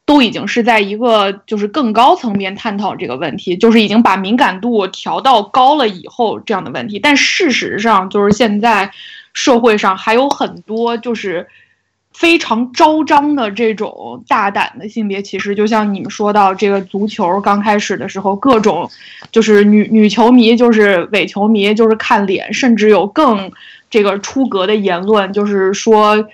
[0.05, 6.99] 都已经是在一个就是更高层面探讨这个问题，就是已经把敏感度调到高了以后这样的问题。
[6.99, 8.91] 但事实上，就是现在
[9.33, 11.47] 社会上还有很多就是。
[12.19, 18.91] 非常招张的这种大胆的性别歧视，就像你们说到这个足球刚开始的时候，各种
[19.31, 23.53] 就是女女球迷就是伪球迷就是看脸，甚至有更
[23.91, 26.27] 这个出格的言论，就是说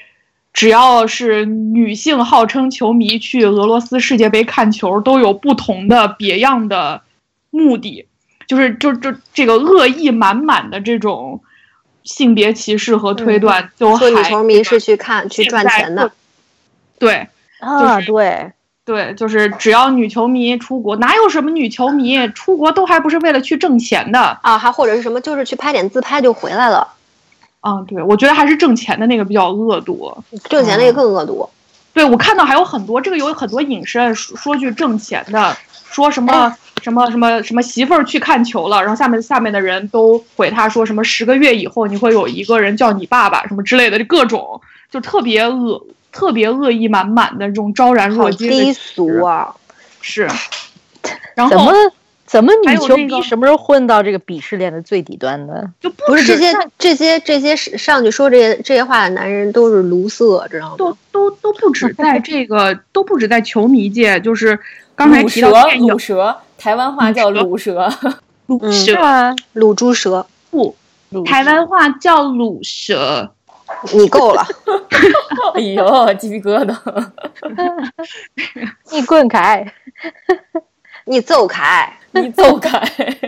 [0.53, 7.03] 只要是女性号称球迷去俄罗斯世界杯看球，都有不同的别样的
[7.51, 8.07] 目的，
[8.47, 11.43] 就是就就这个恶意满满的这种。
[12.05, 16.11] 性别歧视和推断，就说女球迷是去看去赚钱的，
[16.99, 17.29] 对
[17.61, 18.53] 啊，对
[18.85, 24.59] 对，就是只要女球迷出国，哪有什么女球迷出国都还不是为了去挣钱的啊？
[24.59, 26.89] 还或者是什么，就是去拍点自拍就回来了。
[27.61, 30.13] 啊，对，我觉得还是挣钱的那个比较恶毒，
[30.51, 31.49] 挣钱那个更恶毒。
[31.93, 35.57] 对，我看到还有很多，这个有很多影视说句挣钱的，
[35.93, 36.57] 说什么。
[36.83, 49.55] 什么什么什么媳妇儿去看球了，然后下面下面的人都回他说什么十个月以后你会有一个人叫你爸爸什么之类的，就各种就特别恶特别恶意满满的这种昭然若揭低俗啊！
[50.01, 50.29] 是，
[51.37, 51.73] 然后怎么
[52.27, 55.71] 怎么女球迷什么时候混到这个鄙视链的最底端的？
[55.81, 60.75] 就不是这些这些这些上去说这些这些话的男人都是卢瑟，知道吗？
[60.77, 64.59] 都都都不止在这个都不止在球迷界，就是
[64.95, 66.37] 刚才提到鲁蛇。
[66.59, 67.89] 台湾话叫卤蛇，
[68.47, 70.77] 卤蛇，卤猪蛇不？
[71.25, 73.33] 台湾话叫卤蛇，
[73.93, 74.47] 你够了！
[75.55, 76.77] 哎呦，鸡皮疙瘩！
[78.93, 79.67] 你滚开！
[81.05, 81.93] 你走开！
[82.13, 82.81] 你走开！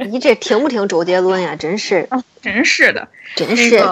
[0.09, 1.57] 你这听不听周杰伦呀？
[1.57, 2.09] 真是，
[2.40, 3.83] 真是的，真是！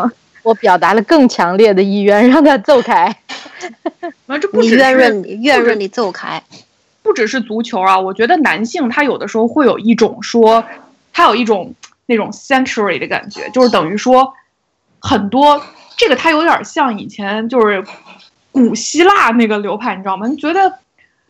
[0.44, 3.12] 我表达了更强烈的意愿，让他走开。
[4.40, 6.40] 这不你圆润的圆润的走开。
[7.02, 10.64] 不只是足球啊，我觉得男性他有的时候会有一种说，
[11.12, 11.74] 他有一种
[12.06, 14.32] 那种 sanctuary 的感觉，就是等于说
[15.00, 15.62] 很多
[15.96, 17.84] 这个他有点像以前就是
[18.50, 20.26] 古希腊那个流派，你知道吗？
[20.26, 20.78] 你觉得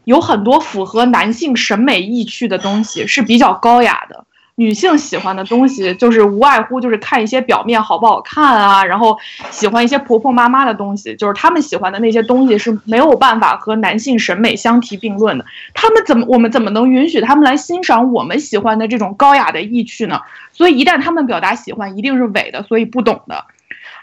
[0.05, 4.27] 有很多符合男性审美意趣的东西是比较高雅的。
[4.57, 9.19] 女性喜欢的东西就是无外乎就是看一些表面好不好看啊，然后
[9.51, 15.45] 喜欢一些婆婆妈妈的东西，就是他们喜欢的那些东西是没有办法和男性审美相提并论的。
[15.73, 20.21] 他们怎么我们怎么能允许他们来欣赏我们喜欢的这种高雅的意趣呢？
[20.53, 23.45] 所以一旦他们表达喜欢，一定是伪的，所以不懂的。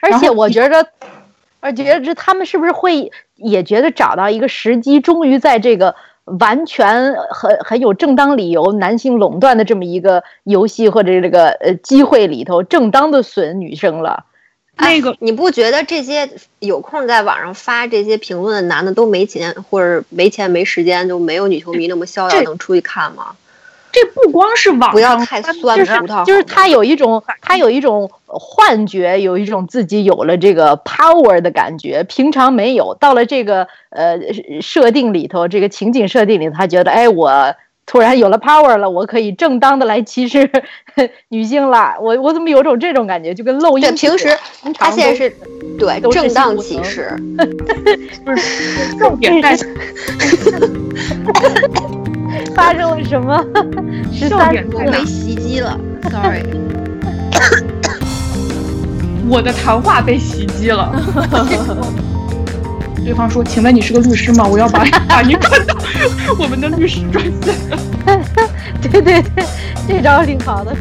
[0.02, 0.88] 而且我觉着，
[1.60, 5.96] 而且这他们是不是会也觉得找到一个时机，终于在这个。
[6.40, 14.26] 完全很很有正当理由，男性垄断的这么一个游戏或者这个呃机会里头，正当的损女生了。
[14.78, 23.36] 那个你不觉得这些有空在网上发这些评论的男的都没钱，或者没钱没时间，就没有女球迷那么逍遥能出去看吗？
[23.92, 26.24] 这不光是网上，不要太酸葡萄。
[26.26, 32.96] 就是他有一种，他有一种幻觉，有一种自己有了这个 power 的感觉，平常没有。
[32.96, 34.20] 到了这个呃
[34.62, 40.48] 设定里头，这个情景设定里，他觉得，哎，我突然有了 power 了，我可以正当的来歧视
[41.30, 41.96] 女性了。
[42.00, 43.96] 我我怎么有种这种感觉，就跟漏音。
[43.96, 44.38] 平时
[44.76, 45.36] 他现在是
[45.80, 47.12] 对正当歧视，
[48.24, 49.58] 不是重点在。
[52.56, 53.44] 发生了什么？
[54.14, 54.52] 十三
[54.92, 56.44] 被袭击了，sorry。
[59.30, 60.92] 我的谈话被袭击了。
[63.06, 64.46] 对方说：“请问你是个律师吗？
[64.48, 65.76] 我要把把你关到
[66.40, 67.56] 我们的律师专线。”
[68.82, 69.24] 对对对，
[69.88, 70.76] 这招挺好的。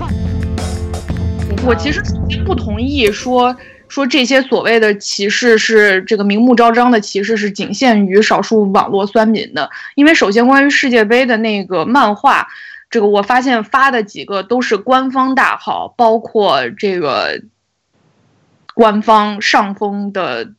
[1.64, 2.02] 我其实
[2.46, 3.54] 不同意说。
[3.88, 9.70] 说这些所谓的歧视是这个明目张张的歧视，是仅限于少数网络酸民的。
[9.94, 12.46] 因为首先关于世界杯的那个漫画，
[12.90, 17.42] 这个我发现发的几个都是官方大号，包括这个
[18.74, 20.52] 官方上峰的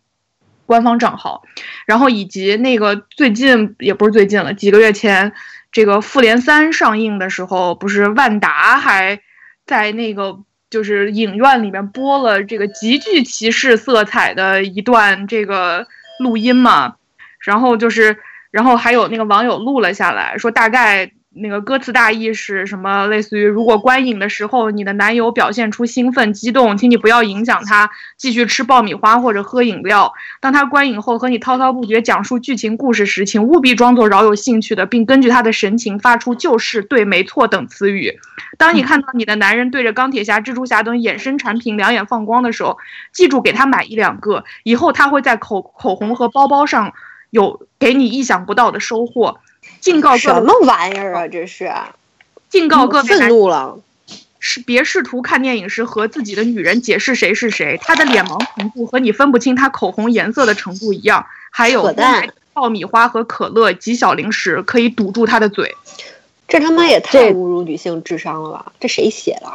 [0.65, 1.43] 官方账号，
[1.85, 5.31] 然后以及那个最近也不是最近了，几个月前
[5.71, 9.21] 这个复联三上映的时候，不是万达还
[9.65, 10.39] 在那个。
[10.69, 15.87] 就是影院里面播了这个极具歧视色彩的一段这个
[16.19, 16.95] 录音嘛，
[17.39, 18.17] 然后就是，
[18.51, 21.11] 然后还有那个网友录了下来，说大概。
[21.41, 23.07] 那个歌词大意是什么？
[23.07, 30.13] 类似于如果观影的时候你的男友表现出兴奋激动，请你不要影响他继续吃爆米花或者喝饮料。
[30.39, 38.19] 当他观影后和你滔滔不绝讲述剧情故事时，请务必装作饶有兴趣的，并根据他的神情发出“就是”“对”“没错”等词语。
[38.57, 42.77] 当你看到你的男人对着钢铁侠、蜘蛛侠等衍生产品两眼放光的时候，
[43.13, 46.93] 记住给他买一两个，以后他会在口口红和包包上
[47.29, 49.39] 有给你意想不到的收获。
[49.79, 51.27] 警告什么玩意儿啊！
[51.27, 51.71] 这是，
[52.49, 53.79] 警告各位愤怒了，
[54.39, 61.25] 是别试图看电影时和自己的女人解释谁是谁，她的脸盲程度和你分不清她口红颜色的程度一样。
[61.51, 61.93] 还有
[62.53, 65.75] 爆米花和可乐及小零食可以堵住她的嘴。
[66.47, 68.71] 这他妈也太侮辱女性智商了吧！
[68.79, 69.53] 这谁写的？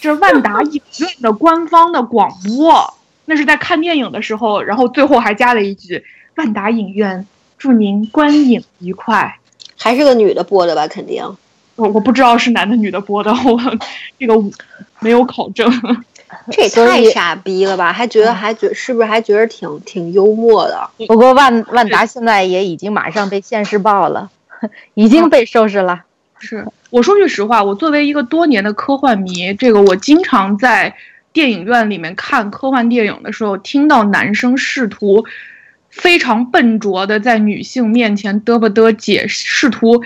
[0.00, 6.04] 这是万达影院的官方的广播，那是在看电影的时候，然后最后还加了一句
[6.36, 7.26] ：“万达影院
[7.64, 9.38] 祝您观影愉快。”
[9.80, 10.86] 还是个女的播的吧？
[10.86, 11.24] 肯定，
[11.76, 13.58] 我我不知道是男的女的播的，我
[14.18, 14.34] 这个
[15.00, 15.70] 没有考证。
[16.50, 17.90] 这也太傻逼了吧？
[17.90, 20.90] 还觉得还觉是不是还觉得挺挺幽默的？
[21.06, 24.30] 不过万万达现在也已经马上被现世报了，
[24.92, 26.04] 已经被收拾了。
[26.38, 30.94] 是我说句实话，我作为一个多年的科幻迷，这个我经常在
[31.32, 35.24] 电影院里面看科幻电影的时候，听到男生试图。
[35.94, 40.02] 非常笨拙的在女性面前嘚不嘚解，试图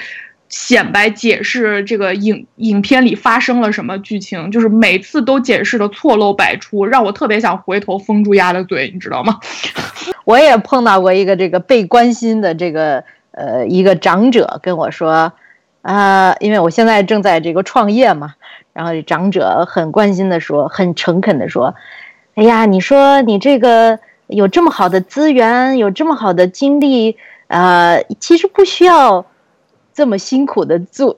[0.51, 9.41] 显摆解释这个影影片里发生了什么剧情，就是每次都解释的错漏百出，让我特别想回头封住丫的嘴，你知道吗？
[10.25, 15.33] 我也碰到过一个这个被关心的这个呃一个长者跟我说，
[15.81, 18.35] 啊，因为我现在正在这个创业嘛，
[18.75, 21.75] 然后长者很关心的说，很诚恳的说，
[22.35, 23.99] 哎呀，你说你这个。
[24.29, 27.17] 有这么好的资源，有这么好的精力，
[27.49, 29.25] 呃，其实不需要
[29.95, 31.17] 这么辛苦的做，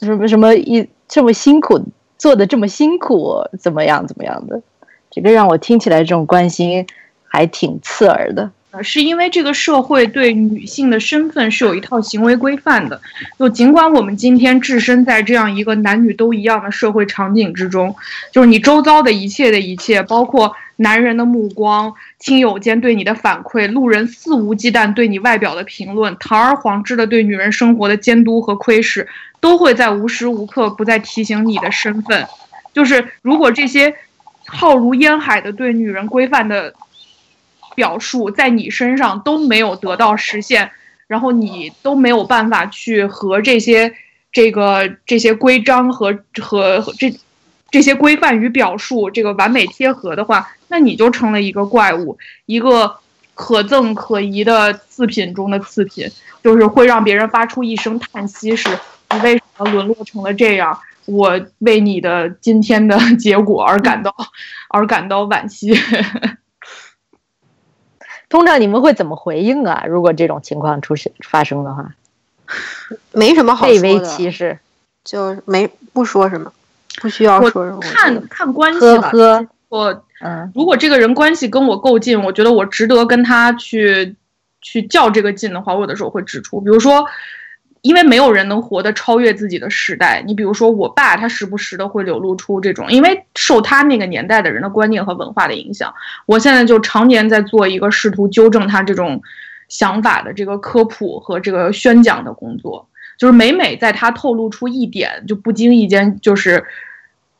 [0.00, 1.80] 什么什么一这么辛苦
[2.16, 4.62] 做的这么辛苦，怎么样怎么样的？
[5.10, 6.86] 这个让我听起来这种关心
[7.26, 8.50] 还挺刺耳的。
[8.70, 12.98] 呃，是因为这个社会对女性的身份是有一套行为规范的。
[13.38, 17.94] 就尽管我们今天置身在这样一个男女都一样的社会场景之中，
[18.30, 21.92] 就是你周遭的一切的一切，包括男人的目光。
[22.22, 29.08] 亲友间对你的反馈，路人肆无忌惮对你外表的评论，堂而皇之的对女人生活的监督和窥视，
[29.40, 32.24] 都会在无时无刻不在提醒你的身份。
[32.72, 33.92] 就是如果这些
[34.46, 36.72] 浩如烟海的对女人规范的
[37.74, 40.70] 表述在你身上都没有得到实现，
[41.08, 43.92] 然后你都没有办法去和这些
[44.30, 47.12] 这个这些规章和和这。
[47.72, 52.16] 这些规范与表述，这个完美贴合的话，那你就成了一个怪物，
[52.46, 52.96] 一个
[53.34, 56.10] 可憎可疑的次品中的次品，
[56.42, 58.70] 就是会让别人发出一声叹息：是
[59.10, 60.80] 你为什么沦落成了这样？
[61.04, 64.14] 我为你的今天的 结果而感到
[64.70, 65.78] 而感到惋惜。
[68.30, 69.84] 通常你们会怎么回应啊？
[69.86, 71.92] 如果这种情况出现发生的话，
[73.12, 74.58] 没什么好说的，卑微歧视，
[75.04, 76.50] 就没不说什么。
[77.00, 79.10] 不需要说什么，看看关系吧。
[79.72, 84.14] 我嗯，如果这个人关系跟我够近，我觉得我值得跟他去
[84.60, 86.60] 去较这个劲的话，我有的时候会指出。
[86.60, 87.06] 比如说，
[87.80, 90.22] 因为没有人能活得超越自己的时代。
[90.26, 95.94] 你比如说，我爸他时不时的会流露出这种，因为受他那个年代的人的观念和文化的影响。
[96.26, 99.22] 我现在就常年在做一个试图纠正他这种
[99.68, 102.86] 想法的这个科普和这个宣讲的工作。
[103.16, 106.62] 就是每每在他透露出一点就不经意间，就是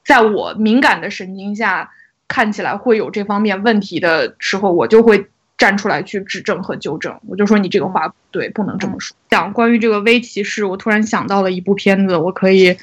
[0.02, 1.90] 在我敏感的神经下
[2.32, 5.28] 看起来会有这方面问题的时候，我就会
[5.58, 7.14] 站出来去指正和纠正。
[7.28, 9.14] 我就说你这个话不对，不能这么说。
[9.28, 12.70] 讲关于这个微歧视，我突然想到了一部片子，我可以，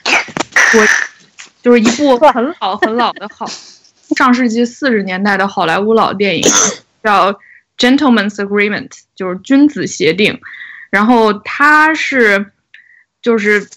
[0.77, 0.85] 我
[1.63, 3.47] 就是一部很老很老的好
[4.15, 6.43] 上世纪四十年代的好莱坞老电影，
[7.03, 7.33] 叫
[7.79, 10.39] 《Gentleman's Agreement》，就是君子协定。
[10.91, 12.45] 然后它是。
[13.21, 13.67] 就是，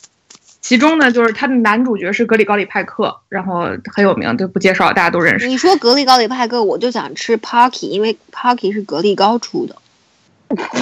[0.63, 5.49] 其中呢，就是他的男主角是格里高里派克，然后很有名，就不介绍，大家都认识。
[5.49, 9.77] 你说格里高里派克，我就想吃 Parky，因为 Parky 是格力高出的。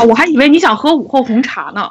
[0.06, 1.90] 我还以为你想喝午后红茶呢。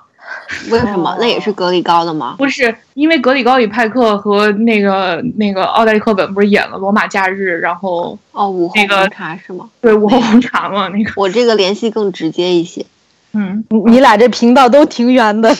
[0.70, 1.18] 为什么？
[1.20, 2.36] 那也是格力高的吗？
[2.38, 9.68] 不是，因为格里高里派克和那个那个奥黛丽赫本不是演了《罗马假日》，然后哦，午后红茶是吗？
[9.82, 11.12] 对，午后红茶嘛，那个。
[11.16, 12.86] 我这个联系更直接一些。
[13.34, 15.50] 嗯，你俩这频道都挺远的。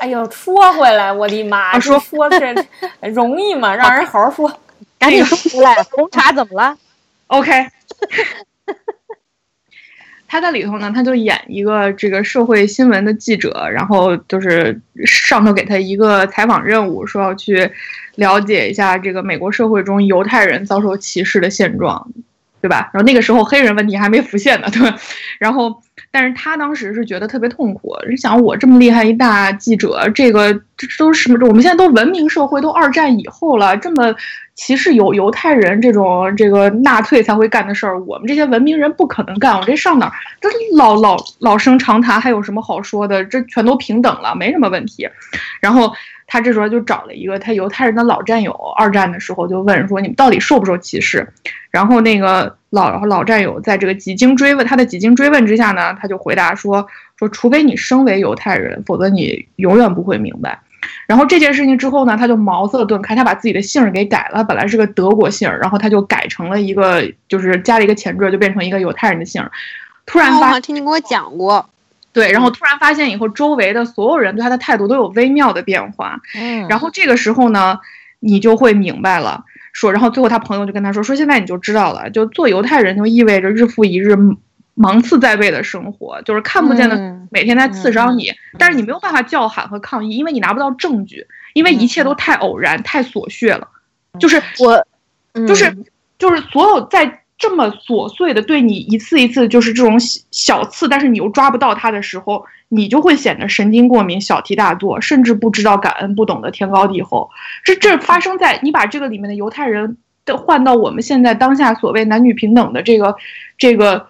[0.00, 1.78] 哎呦，说回来，我的妈！
[1.78, 2.52] 说说这
[3.10, 3.74] 容易吗？
[3.74, 4.52] 让人好好说。
[4.98, 6.76] 赶紧说出来，红茶怎么了
[7.28, 7.50] ？OK。
[10.26, 17.70] 他在里头呢，他就演一个这个社会新闻的记者，然后就是上头给他一个采访任务，说要去
[18.14, 22.08] 了解一下这个美国社会中犹太人遭受歧视的现状，
[22.60, 22.90] 对吧？
[22.92, 24.96] 然后那个时候黑人问题还没浮现呢，对吧？
[25.38, 25.81] 然后。
[26.12, 31.46] 但是他当时是觉得特别痛苦，你想我这么厉害一大记者，这个这都是什么？
[31.48, 34.14] 我们现在都文明社会，都二战以后了，这么
[34.54, 39.58] 歧视犹犹太人这种这个纳粹才会干的事儿，我们这些文明人不可能干。
[39.58, 40.12] 我这上哪儿？
[40.40, 43.24] 这老老老生常谈，还有什么好说的？
[43.24, 45.08] 这全都平等了，没什么问题。
[45.60, 45.92] 然后。
[46.24, 51.28] 他这时候就找了一个他犹太人的老战友，二战的时候就问说：“你们到底受不受歧视？”
[51.70, 56.86] 然后那个老老战友在这个几经追问，他的几经追问之下呢，他就回答说
[57.18, 60.58] ：“说除非你身为犹太人，否则你永远不会明白。”
[61.06, 69.52] 然后这件事情之后呢，他就茅塞顿开，他把自己的姓儿给改了，本来是个德国姓儿，然后他就改成了一个，就是加了一个前缀，就变成一个犹太人的姓儿。
[70.06, 71.68] 突然发，听你跟我讲过。
[72.12, 76.18] 对，然后突然发现以后，周围的所有人对他的态度都有微妙的变化。
[76.34, 77.78] 嗯，然后这个时候呢，
[78.20, 79.44] 你就会明白了。
[79.72, 84.16] 说，然后最后他朋友就跟他说：“说现在你就知道了，就做犹太人就意味着日复一日
[84.74, 93.68] 芒刺在背的生活，就是看不见的每天在刺伤你，但是你没有办法叫喊和抗议，因为你拿不到证据，因为一切都太偶然、太琐屑了。
[94.18, 94.86] 就是我，
[95.46, 95.74] 就是
[96.18, 99.98] 就是所有在。”这么琐碎的对你一次一次就是这种
[100.30, 107.28] 小刺，但是你又抓不到它的时候，你就会显得神经过敏、小题大做，甚至不知道感恩，不懂得天高地厚。
[107.64, 113.16] 这这发生在你把这个里面的犹太人的换到我们现在当下所谓男女平等的这个
[113.58, 114.06] 这个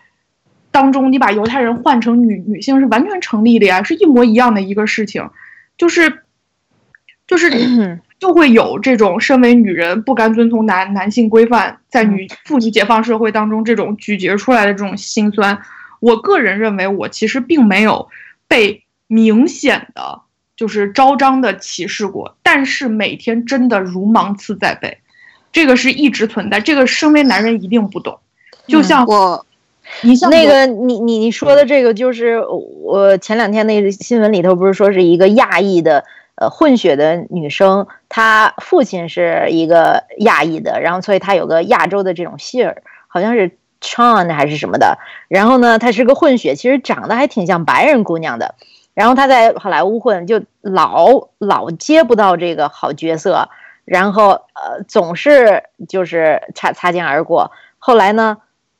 [0.70, 5.30] 当中，你把犹太人换成女女性是完全成立的呀，是一模一样的一个事情，
[5.78, 6.24] 就是
[7.26, 7.98] 就是。
[8.22, 15.58] 就会有这种身为女人不甘遵从男男性规范，在女妇女解放社会当中这种咀嚼出来的这种心酸。
[15.98, 18.08] 我个人认为，我其实并没有
[18.46, 20.20] 被明显的
[20.56, 24.98] 就是招彰的歧视过，但是每天真的如芒刺在背，
[25.50, 26.60] 这个是一直存在。
[26.60, 28.20] 这个身为男人一定不懂，
[28.68, 29.44] 就像我，
[30.02, 36.04] 你像那个你你你说的这个，就是我前两天那个新闻里头不是说是一个亚裔的。
[36.34, 44.98] 呃，混血的女生，她父亲是一个亚裔的，然后所以她有个亚洲的这种姓儿，好像是 Chan 还是什么的。
[45.28, 48.54] 然后呢，她是个混血，其实长得还挺像白人姑娘的。
[48.94, 53.50] 然后她在好莱坞混，就老老接不到这个好角色，
[53.84, 57.52] 然后呃总是就是擦擦肩而过。
[57.78, 58.38] 后来呢，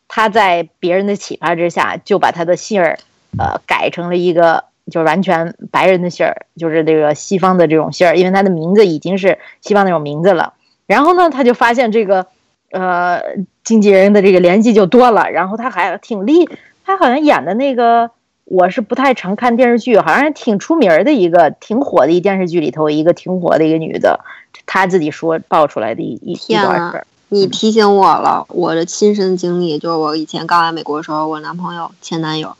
[0.08, 2.98] 她在别人的启发之下，就把她的姓儿
[3.38, 4.64] 呃改成了一个。
[4.90, 10.54] 就完全白人的姓儿，就是这个西方的这种姓儿，因为他的名字已经是西方那种名字了。
[10.86, 12.26] 然后呢，他就发现这个，
[12.72, 13.22] 呃，
[13.64, 15.30] 经纪人的这个联系就多了。
[15.30, 16.48] 然后他还挺厉，
[16.84, 18.10] 他好像演的那个，
[18.44, 24.20] 我是不太常看电视剧，好像挺出名的一个，挺火的一电视剧里头一个挺火的一个女的，
[24.66, 27.06] 她自己说爆出来的一一一段事儿。
[27.28, 32.54] 你提醒我了，我的亲身经历就是我以前刚来美国的时候，我男朋友前男友。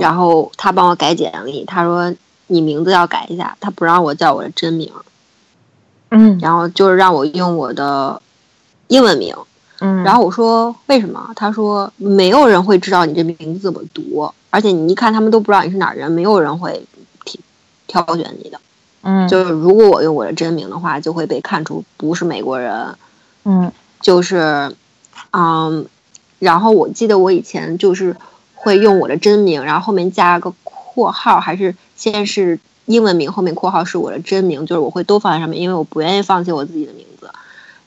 [0.00, 2.14] 然后他帮我改简历，他说
[2.46, 4.90] 你名字要改一下，他不让我叫我的真名，
[6.10, 8.20] 嗯，然后就是让我用我的
[8.88, 9.36] 英文名，
[9.80, 11.30] 嗯，然后我说为什么？
[11.36, 16.82] 他说没有人会知道你这名字怎么读，而且你一看他们都不知道你是哪人，没有人会
[17.26, 18.58] 挑挑选你的，
[19.02, 22.96] 嗯，就是如果我用我的真名的话，就会被看出不是美国人，
[23.44, 23.70] 嗯，
[24.00, 24.74] 就是，
[25.32, 25.86] 嗯，
[26.38, 28.16] 然后我记得我以前就是。
[28.64, 37.28] 会用我的真名，然后后面加个括号，还是先是英文名，后面括号是我的真名，就是我会都放在上面，因为我不愿意放弃我自己的名字。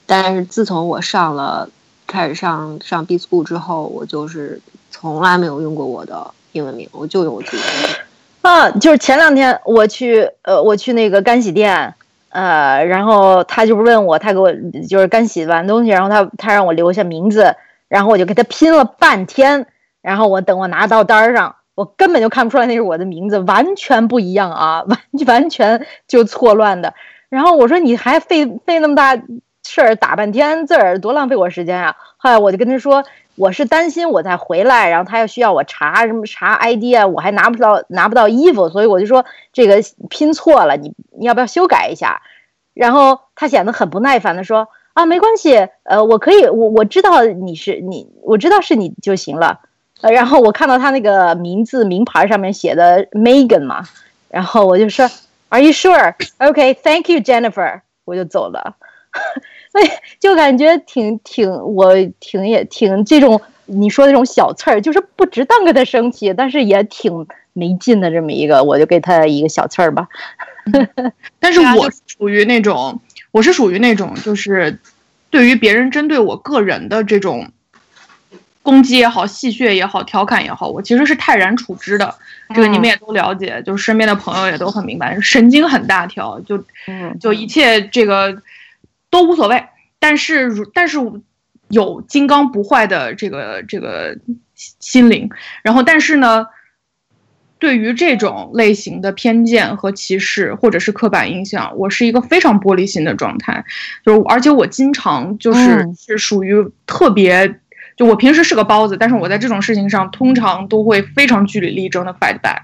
[0.06, 1.68] 但是自从我上了
[2.06, 4.62] 开始上上 B school 之后，我就是
[4.92, 8.50] 从来没有用过我的英文名，我就用我自己的。
[8.50, 11.96] 啊，就是前两天我去呃我去那个干洗店，
[12.30, 14.54] 呃，然后他就是问我，他给我
[14.88, 17.56] 就是干洗完东西，然后他他让我留下名字，
[17.88, 19.66] 然后我就给他拼了半天。
[20.08, 24.98] 然后我等我拿到单儿上，我根本就看不出来那是我的名字，完全不一样啊， 完
[25.28, 26.94] 完全就错乱的。
[27.28, 29.22] 然后我说你还费费那么大
[29.66, 31.98] 事儿打半天字儿，多浪费我时间啊！
[32.16, 33.04] 后来我就跟他说，
[33.36, 42.22] 我是担心我再回来，然后他要需要我查什么查 ID 啊，我还拿不到拿不到衣服，所以我就说这个拼错了，你你要不要修改一下？
[42.74, 49.60] 然后他显得很不耐烦的说啊，没关系，呃，我可以，我我知道你是你，我知道是你就行了。
[50.02, 53.84] 呃，然后我看到他那个名字名牌上面写的 Megan 嘛，
[54.30, 55.10] 然后我就说
[55.50, 56.14] ，Are you sure?
[56.38, 57.82] OK, thank you, Jennifer。
[58.06, 58.76] 我就走了，
[59.74, 70.08] 哎，就感觉挺挺，我挺也挺这种你说那种小刺儿，就是不值当跟他生气，但是也挺没劲的这么一个，我就给他一个小刺儿吧。
[71.42, 74.80] 但是我属于那种，我是属于那种，就是
[75.30, 77.52] 对于别人针对我个人的这种。
[78.68, 82.14] 攻击也好，戏谑也好，调侃也好，我其实是泰然处之的。
[82.54, 86.62] 这个你们也都了解，就是身边的朋友也都很明白，神经很大条，就
[87.18, 88.42] 就一切这个
[89.10, 89.64] 都无所谓。
[90.00, 91.00] 但是，但是
[91.70, 94.18] 有金刚不坏的这个这个
[94.54, 95.30] 心灵。
[95.64, 96.46] 然后，但是呢，
[97.60, 103.64] 对于这种类型的偏见和歧视，或者是刻板印象，我是一个非常玻璃心的状态。
[104.06, 107.62] 就是而且我经常就是是属于特别。
[107.98, 112.62] 就我平时是个包子，但是我在这种事情上通常都会非常据理力争的 fight back。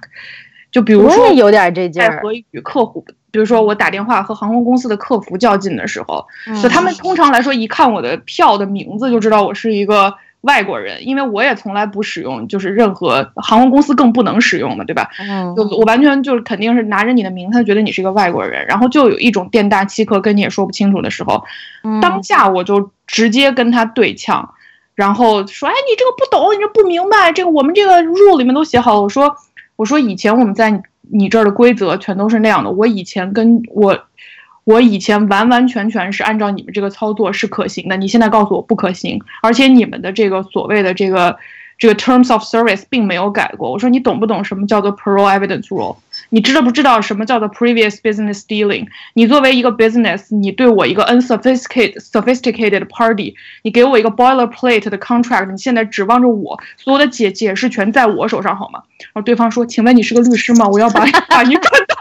[0.72, 6.26] 就比如说有点这劲儿，和与客户，比如说我打电话和航空公司的客服较劲的时候，
[6.62, 15.10] 就他们通常来说一看我的票的名字就知道我是一个外国人，因为我也从来不使用，就是任何航空公司更不能使用嘛，对吧？
[15.20, 21.44] 嗯，就我完全就是肯定是拿着你的名，他觉得你是一个外国人，然后就有一种店大欺客，跟你也说不清楚的时候，
[22.02, 24.54] 当下我就直接跟他对呛。
[24.96, 29.02] 然后说，哎，你这个不懂，你这不明白，这个我们这个 rule 里面都写好了。
[29.02, 29.36] 我说，
[29.76, 32.70] 我说以前我们在你这儿的规则全都是那样的。
[32.70, 33.98] 我以前跟我，
[34.64, 37.98] 我以前完完全全是按照你们这个操作是可行的。
[37.98, 41.38] 你现在告诉我不可行，而且你们的这个所谓的这个。
[41.76, 43.70] 这个 terms of service 并没有改过。
[43.70, 45.98] 我说你懂不懂什么叫做 pro evidence rule？
[46.34, 48.88] 你知道不知道什么叫做 previous business dealing？
[49.14, 58.82] 你作为一个 business，你对我一个 unsophisticated sophisticated party，你给我一个 boilerplate 的 contract，你现在指望着我所有的解解释权在我手上好吗？
[58.98, 60.68] 然后对方说，请问你是个律师吗？
[60.68, 61.96] 我要把把你转到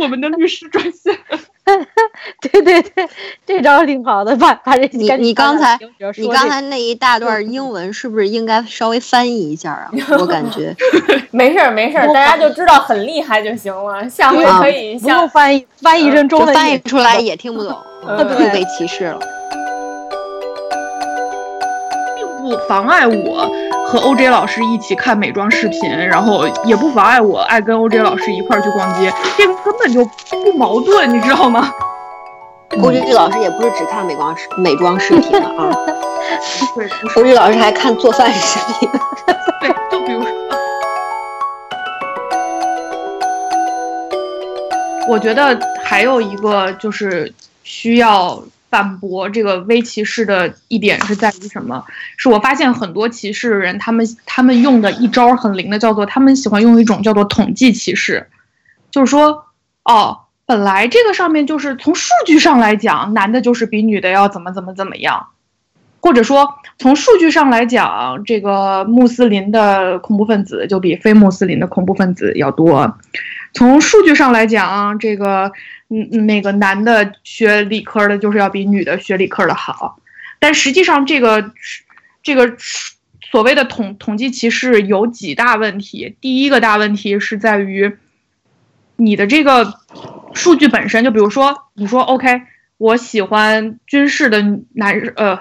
[0.00, 1.18] 我们的律师专线。
[2.42, 3.08] 对对对，
[3.46, 5.78] 这招挺好的，把把这你你刚才
[6.16, 9.90] 你刚才那一大段 英文是不是应该稍微翻译一下啊？
[10.18, 10.74] 我感觉
[11.30, 14.08] 没事儿没事儿，大家就知道很厉害就行了。
[14.10, 19.20] 下回可以不用翻译，翻译成中文翻译出来也听不懂， 会被歧视了。
[22.16, 23.48] 并不妨碍我
[23.92, 31.70] 和 OJ 老师一起看美妆视频，然后也不妨碍我爱跟 OJ 老师一块儿去逛街，这个根本就不矛盾，你知道吗？
[32.82, 35.68] 欧丽丽老师也不是只看美妆美妆视频的啊，，
[37.14, 38.88] OJ 老师还看做饭视频。
[39.60, 40.30] 对，就比如说，
[45.06, 47.30] 我觉得还有一个就是
[47.62, 48.42] 需要
[48.72, 51.84] 反驳这个微歧视的一点是在于什么？
[52.16, 58.26] 是我发现很多歧视的人，他们他们用的一招很灵的，叫做他们喜欢用一种叫做统计歧视，
[58.90, 59.44] 就是说，
[59.84, 60.18] 哦。
[60.44, 65.28] 本来这个上面就是从数据上来讲，男的就是比女的要怎么怎么怎么样，
[66.00, 72.98] 或者说从数据上来讲，这个穆斯林的恐怖分子就比非穆斯林的恐怖分子要多。
[73.52, 75.52] 从数据上来讲，这个
[75.88, 79.98] 嗯那个男的学理科的就是要比女的学理科的好。
[80.38, 81.52] 但实际上，这个
[82.22, 82.56] 这个
[83.30, 86.16] 所谓的统统计歧视有几大问题。
[86.20, 87.96] 第一个大问题是在于
[88.96, 89.74] 你的这个。
[90.34, 92.40] 数据本身就比如说，你说 OK，
[92.78, 94.40] 我喜欢军事的
[94.72, 95.38] 男呃，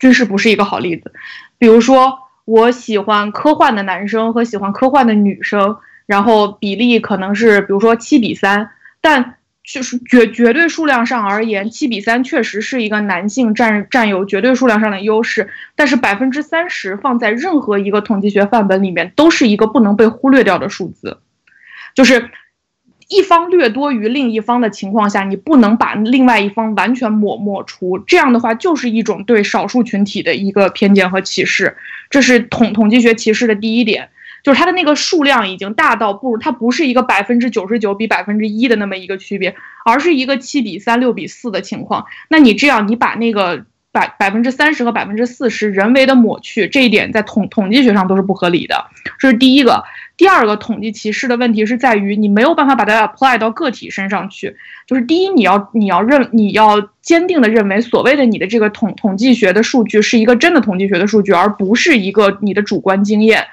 [0.00, 1.12] 军事不是一个好例子。
[1.58, 5.76] 比如说，我喜欢科幻的男生和喜欢科幻的女生，
[6.10, 8.68] 然后比例可能是比如说七比三，
[9.00, 15.48] 但就是绝绝对数量上而言，七比三确实是一个男性占占有绝对数量上的优势。
[15.76, 21.18] 但是百分之三十放在任何一个统计学范本里面都是一个不能被忽略掉的数字，
[21.94, 22.28] 就是。
[23.12, 31.76] 一方略多于另一方的情况下，你不能把另外一方完全抹抹除，这样的话就是一种对少数群体的一个偏见和歧视，
[32.08, 34.10] 这是统统计学歧视的第一点，
[34.42, 42.06] 就是它的那个数量已经大到不它不是一个百分之九十九比百分之一的那么一个区别，而是一个七比三六比四的情况。
[42.28, 48.86] 那你这样，你把那个百百分之三十和百分之四十人为的抹去，这一点在统统计学上都是不合理的，
[49.18, 49.82] 这是第一个。
[50.16, 54.54] 第二个统计歧视的问题是在于你没有办法把它 apply 到个体身上去。
[54.86, 63.46] 就是第一，你要你要认你要坚定的认为，所谓的你的这个统统计学的数据是一个真的统计学的数据，而不是一个你的主观经验。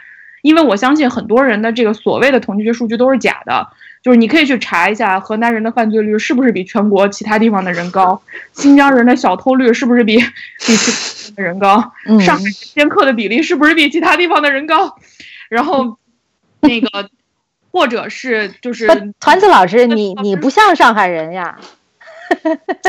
[0.48, 3.68] 因为我相信很多人的这个所谓的统计学数据都是假的。
[4.02, 8.22] 就是你可以去查一下河南人的犯罪率是不是比全国其他地方的人高，
[8.54, 11.91] 新疆人的小偷率是不是比比其他的人高，
[12.26, 14.98] 上海仙客的比例是不是比其他地方的人高，
[15.50, 15.98] 然后。
[16.60, 17.08] 那个，
[17.72, 18.88] 或者是就是
[19.20, 21.60] 团子老师，你你不像上海人呀。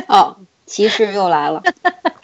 [0.07, 1.63] 哦， 歧视又来了。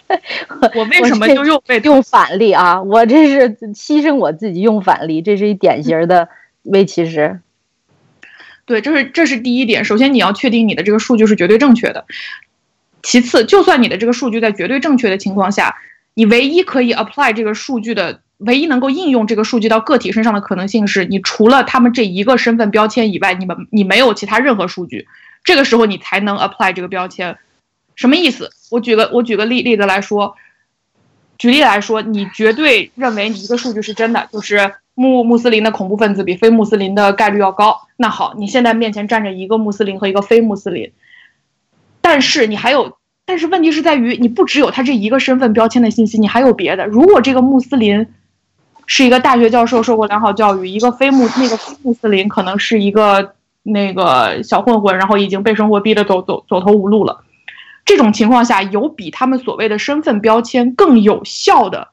[0.75, 2.81] 我为什么就又被用反例啊？
[2.83, 6.29] 我这是牺牲我自己用反例，这是一典型的
[6.63, 7.41] 微歧视。
[8.67, 9.85] 对，这是这是第一点。
[9.85, 12.05] 首先，你要确定你的这个数据是绝对正确的。
[13.03, 15.77] 其次，就算你的这个数据在绝对正确的情况下，
[16.15, 18.21] 你唯一可以 apply 这个数据的。
[18.39, 25.07] 唯一能够应用这个数据到个体身上的可能性是，你除了他们这一个身份标签以外，你们你没有其他任何数据，
[25.45, 27.39] 这个时候你才能 apply 这个标签。
[27.95, 28.51] 什么意思？
[28.71, 30.35] 我举个我举个例例子来说，
[31.39, 37.83] 举例来说，你绝对认为你一个数据是真的，就是穆穆斯林的恐怖分子比非穆斯林的概率要高。
[37.97, 40.93] 那好，你现在面前站着一个穆斯林和一个非穆斯林，
[42.01, 46.87] 但是你还有，但是问题是在于你不只有他这一个身份标签的信息，你还有别的。
[46.87, 48.07] 如果这个穆斯林
[48.87, 57.23] 是一个大学教授，受过良好教育；一个非穆那个非穆斯林可能是一个那个小混混，然后已经被生活逼得走走走投无路了。
[57.85, 61.89] 这种情况下，有比他们所谓的身份标签更有效的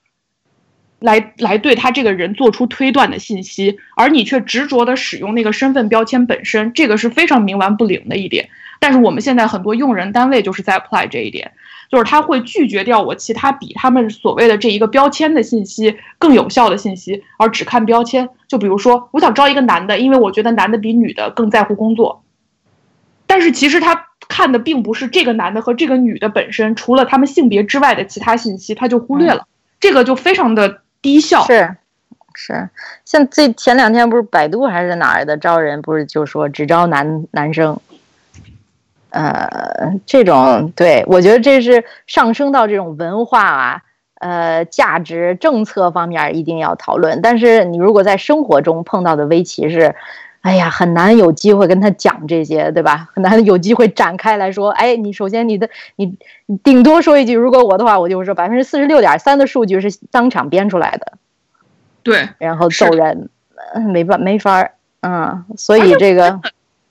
[1.00, 8.50] 来来对他这个人做出推断的信息，而你却执着的使用那个身份标签本身，这个是非常冥顽不灵的一点。
[8.80, 11.52] 但是我们现在很多用人单位就是在 apply 这一点。
[11.92, 18.30] 就是他会拒绝掉我其他比他们所谓的这一个标签的信息更有效的信息，而只看标签。
[18.48, 22.24] 就比如说，我想招一个男的，因为我觉得男的比女的更在乎工作。
[23.28, 29.46] 但是其实他看的并不是这个男的和这个女的本身，除了他们性别之外的其他信息，他就忽略了，
[29.82, 31.44] 这个就非常的低效。
[31.44, 31.76] 是，
[32.34, 32.70] 是，
[33.04, 37.78] 像这前两天不是百度还是哪儿的招人，不是就说只招男男生。
[39.10, 43.82] 呃，这种对我觉得这是上升到这种文化啊，
[44.22, 47.22] 呃，价值政策方面一定要讨论。
[47.22, 49.94] 但是你如果在生活中碰到的微歧视，
[50.42, 53.08] 哎呀，很难有机会跟他讲这些，对吧？
[53.14, 54.72] 很难有机会展开来说。
[54.72, 56.18] 哎，你首先你的你
[56.48, 61.14] 你顶多说一句，如果我的话，我就说百分之四十六点三的数据是当场编出来的，
[62.04, 63.30] 对，然后揍人，
[63.94, 64.72] 没办没法儿，
[65.02, 66.42] 嗯，所以这个。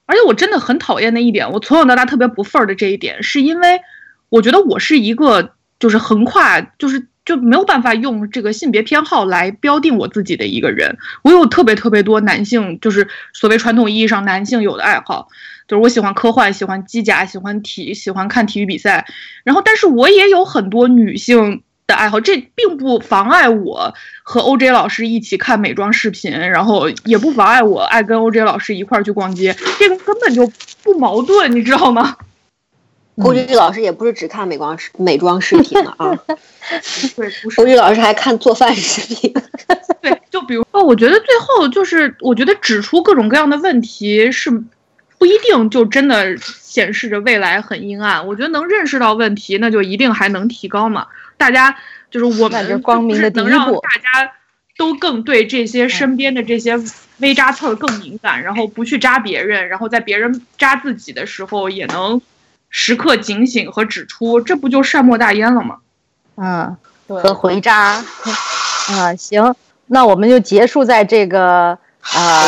[0.06, 3.80] 而且我真的很讨厌的一点，我从小到大特别不忿儿的这一点，是因为
[4.28, 10.98] 我觉得我是一个就是横跨，就是就没有办法用这个性别偏好来标定我自己的一个人。
[11.22, 15.28] 我有特别特别多男性，就是所谓传统意义上男性有的爱好。
[15.68, 19.06] 就是我喜欢科幻，喜欢机甲，喜欢体，喜欢看体育比赛。
[19.44, 30.50] 然后，但是我也有很多女性的爱好，这并不妨碍我和 OJ 老师一起看美妆视频，然后也不妨碍我爱跟 OJ 老师一块儿去逛街，这个根本就
[30.82, 32.16] 不矛盾，你知道吗？
[33.16, 36.16] 欧剧老师也不是只看美妆视美妆视频了啊，
[37.16, 37.60] 对，不是。
[37.60, 39.34] 欧剧老师还看做饭视频。
[40.00, 44.50] 对，就比如说，我觉得最后就是，我觉得指出各种各样的问题是
[45.18, 48.26] 不一定就真的显示着未来很阴暗。
[48.26, 51.06] 我觉得能认识到问题，那就一定还能提高嘛。
[51.36, 51.76] 大家
[52.10, 54.32] 就是我们光明的能让大家
[54.78, 56.80] 都更对这些身边的这些
[57.18, 62.22] 微扎刺更敏感，然后不去扎别人，然后在别人扎自己的时候也能。
[62.70, 65.76] 时刻警醒和指出，这不就善莫大焉了吗？
[66.36, 68.02] 嗯，和回渣。
[68.88, 69.54] 啊，行，
[69.86, 72.42] 那我们就结束在这个啊，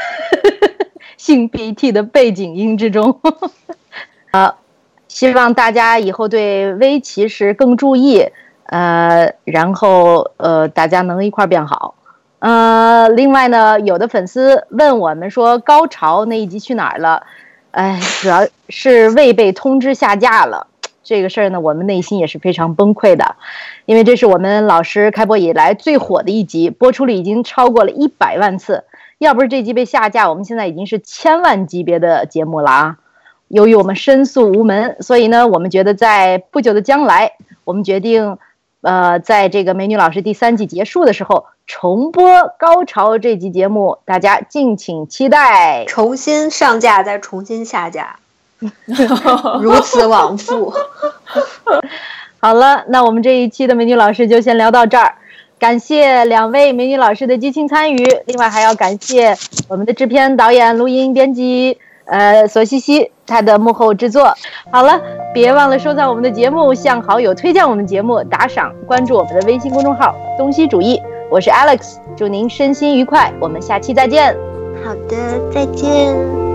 [1.16, 3.20] 性 BT 的背景音之中。
[4.30, 4.54] 啊，
[5.08, 8.30] 希望大家以后对微歧视更注意。
[8.66, 11.94] 呃，然后呃，大家能一块变好。
[12.40, 17.24] 呃，另外呢，有的粉丝问我们说，高潮那一集去哪儿了？
[17.78, 20.66] 哎，主要是未被通知下架了，
[21.04, 23.36] 这个事儿呢，我们内心也是非常崩溃的，
[23.86, 28.82] 因为这是我们老师开播以来最火的一集，播出了已经超过了一百万次。
[29.18, 32.98] 要不是这集被下架，我们现在已经是千万级别的节目了啊！
[33.46, 38.38] 由于我们申诉无门，所以呢，我们觉得在不久的将来，我们决定，
[38.80, 41.46] 呃，在这个美女老师第三季结束的时候。
[41.68, 45.84] 重播《高潮》这集节目，大家敬请期待。
[45.84, 48.16] 重新上架，再重新下架，
[49.60, 50.72] 如此往复。
[52.40, 55.14] 好了，那我们这一期的美女老师就先聊到这儿。
[55.58, 59.36] 感谢两位美女老师的激情参与，另外还要感谢
[59.68, 64.34] 我们的制片、导演、录音、编辑，呃，索西西他的幕后制作。
[64.70, 64.98] 好了，
[65.34, 70.98] 别忘了收藏我们的节目，向好友推荐我们节目，打赏，关注我们的微信公众号“东西主义”。
[71.30, 74.34] 我是 Alex，祝您身心愉快，我们下期再见。
[74.82, 75.16] 好的，
[75.52, 76.47] 再见。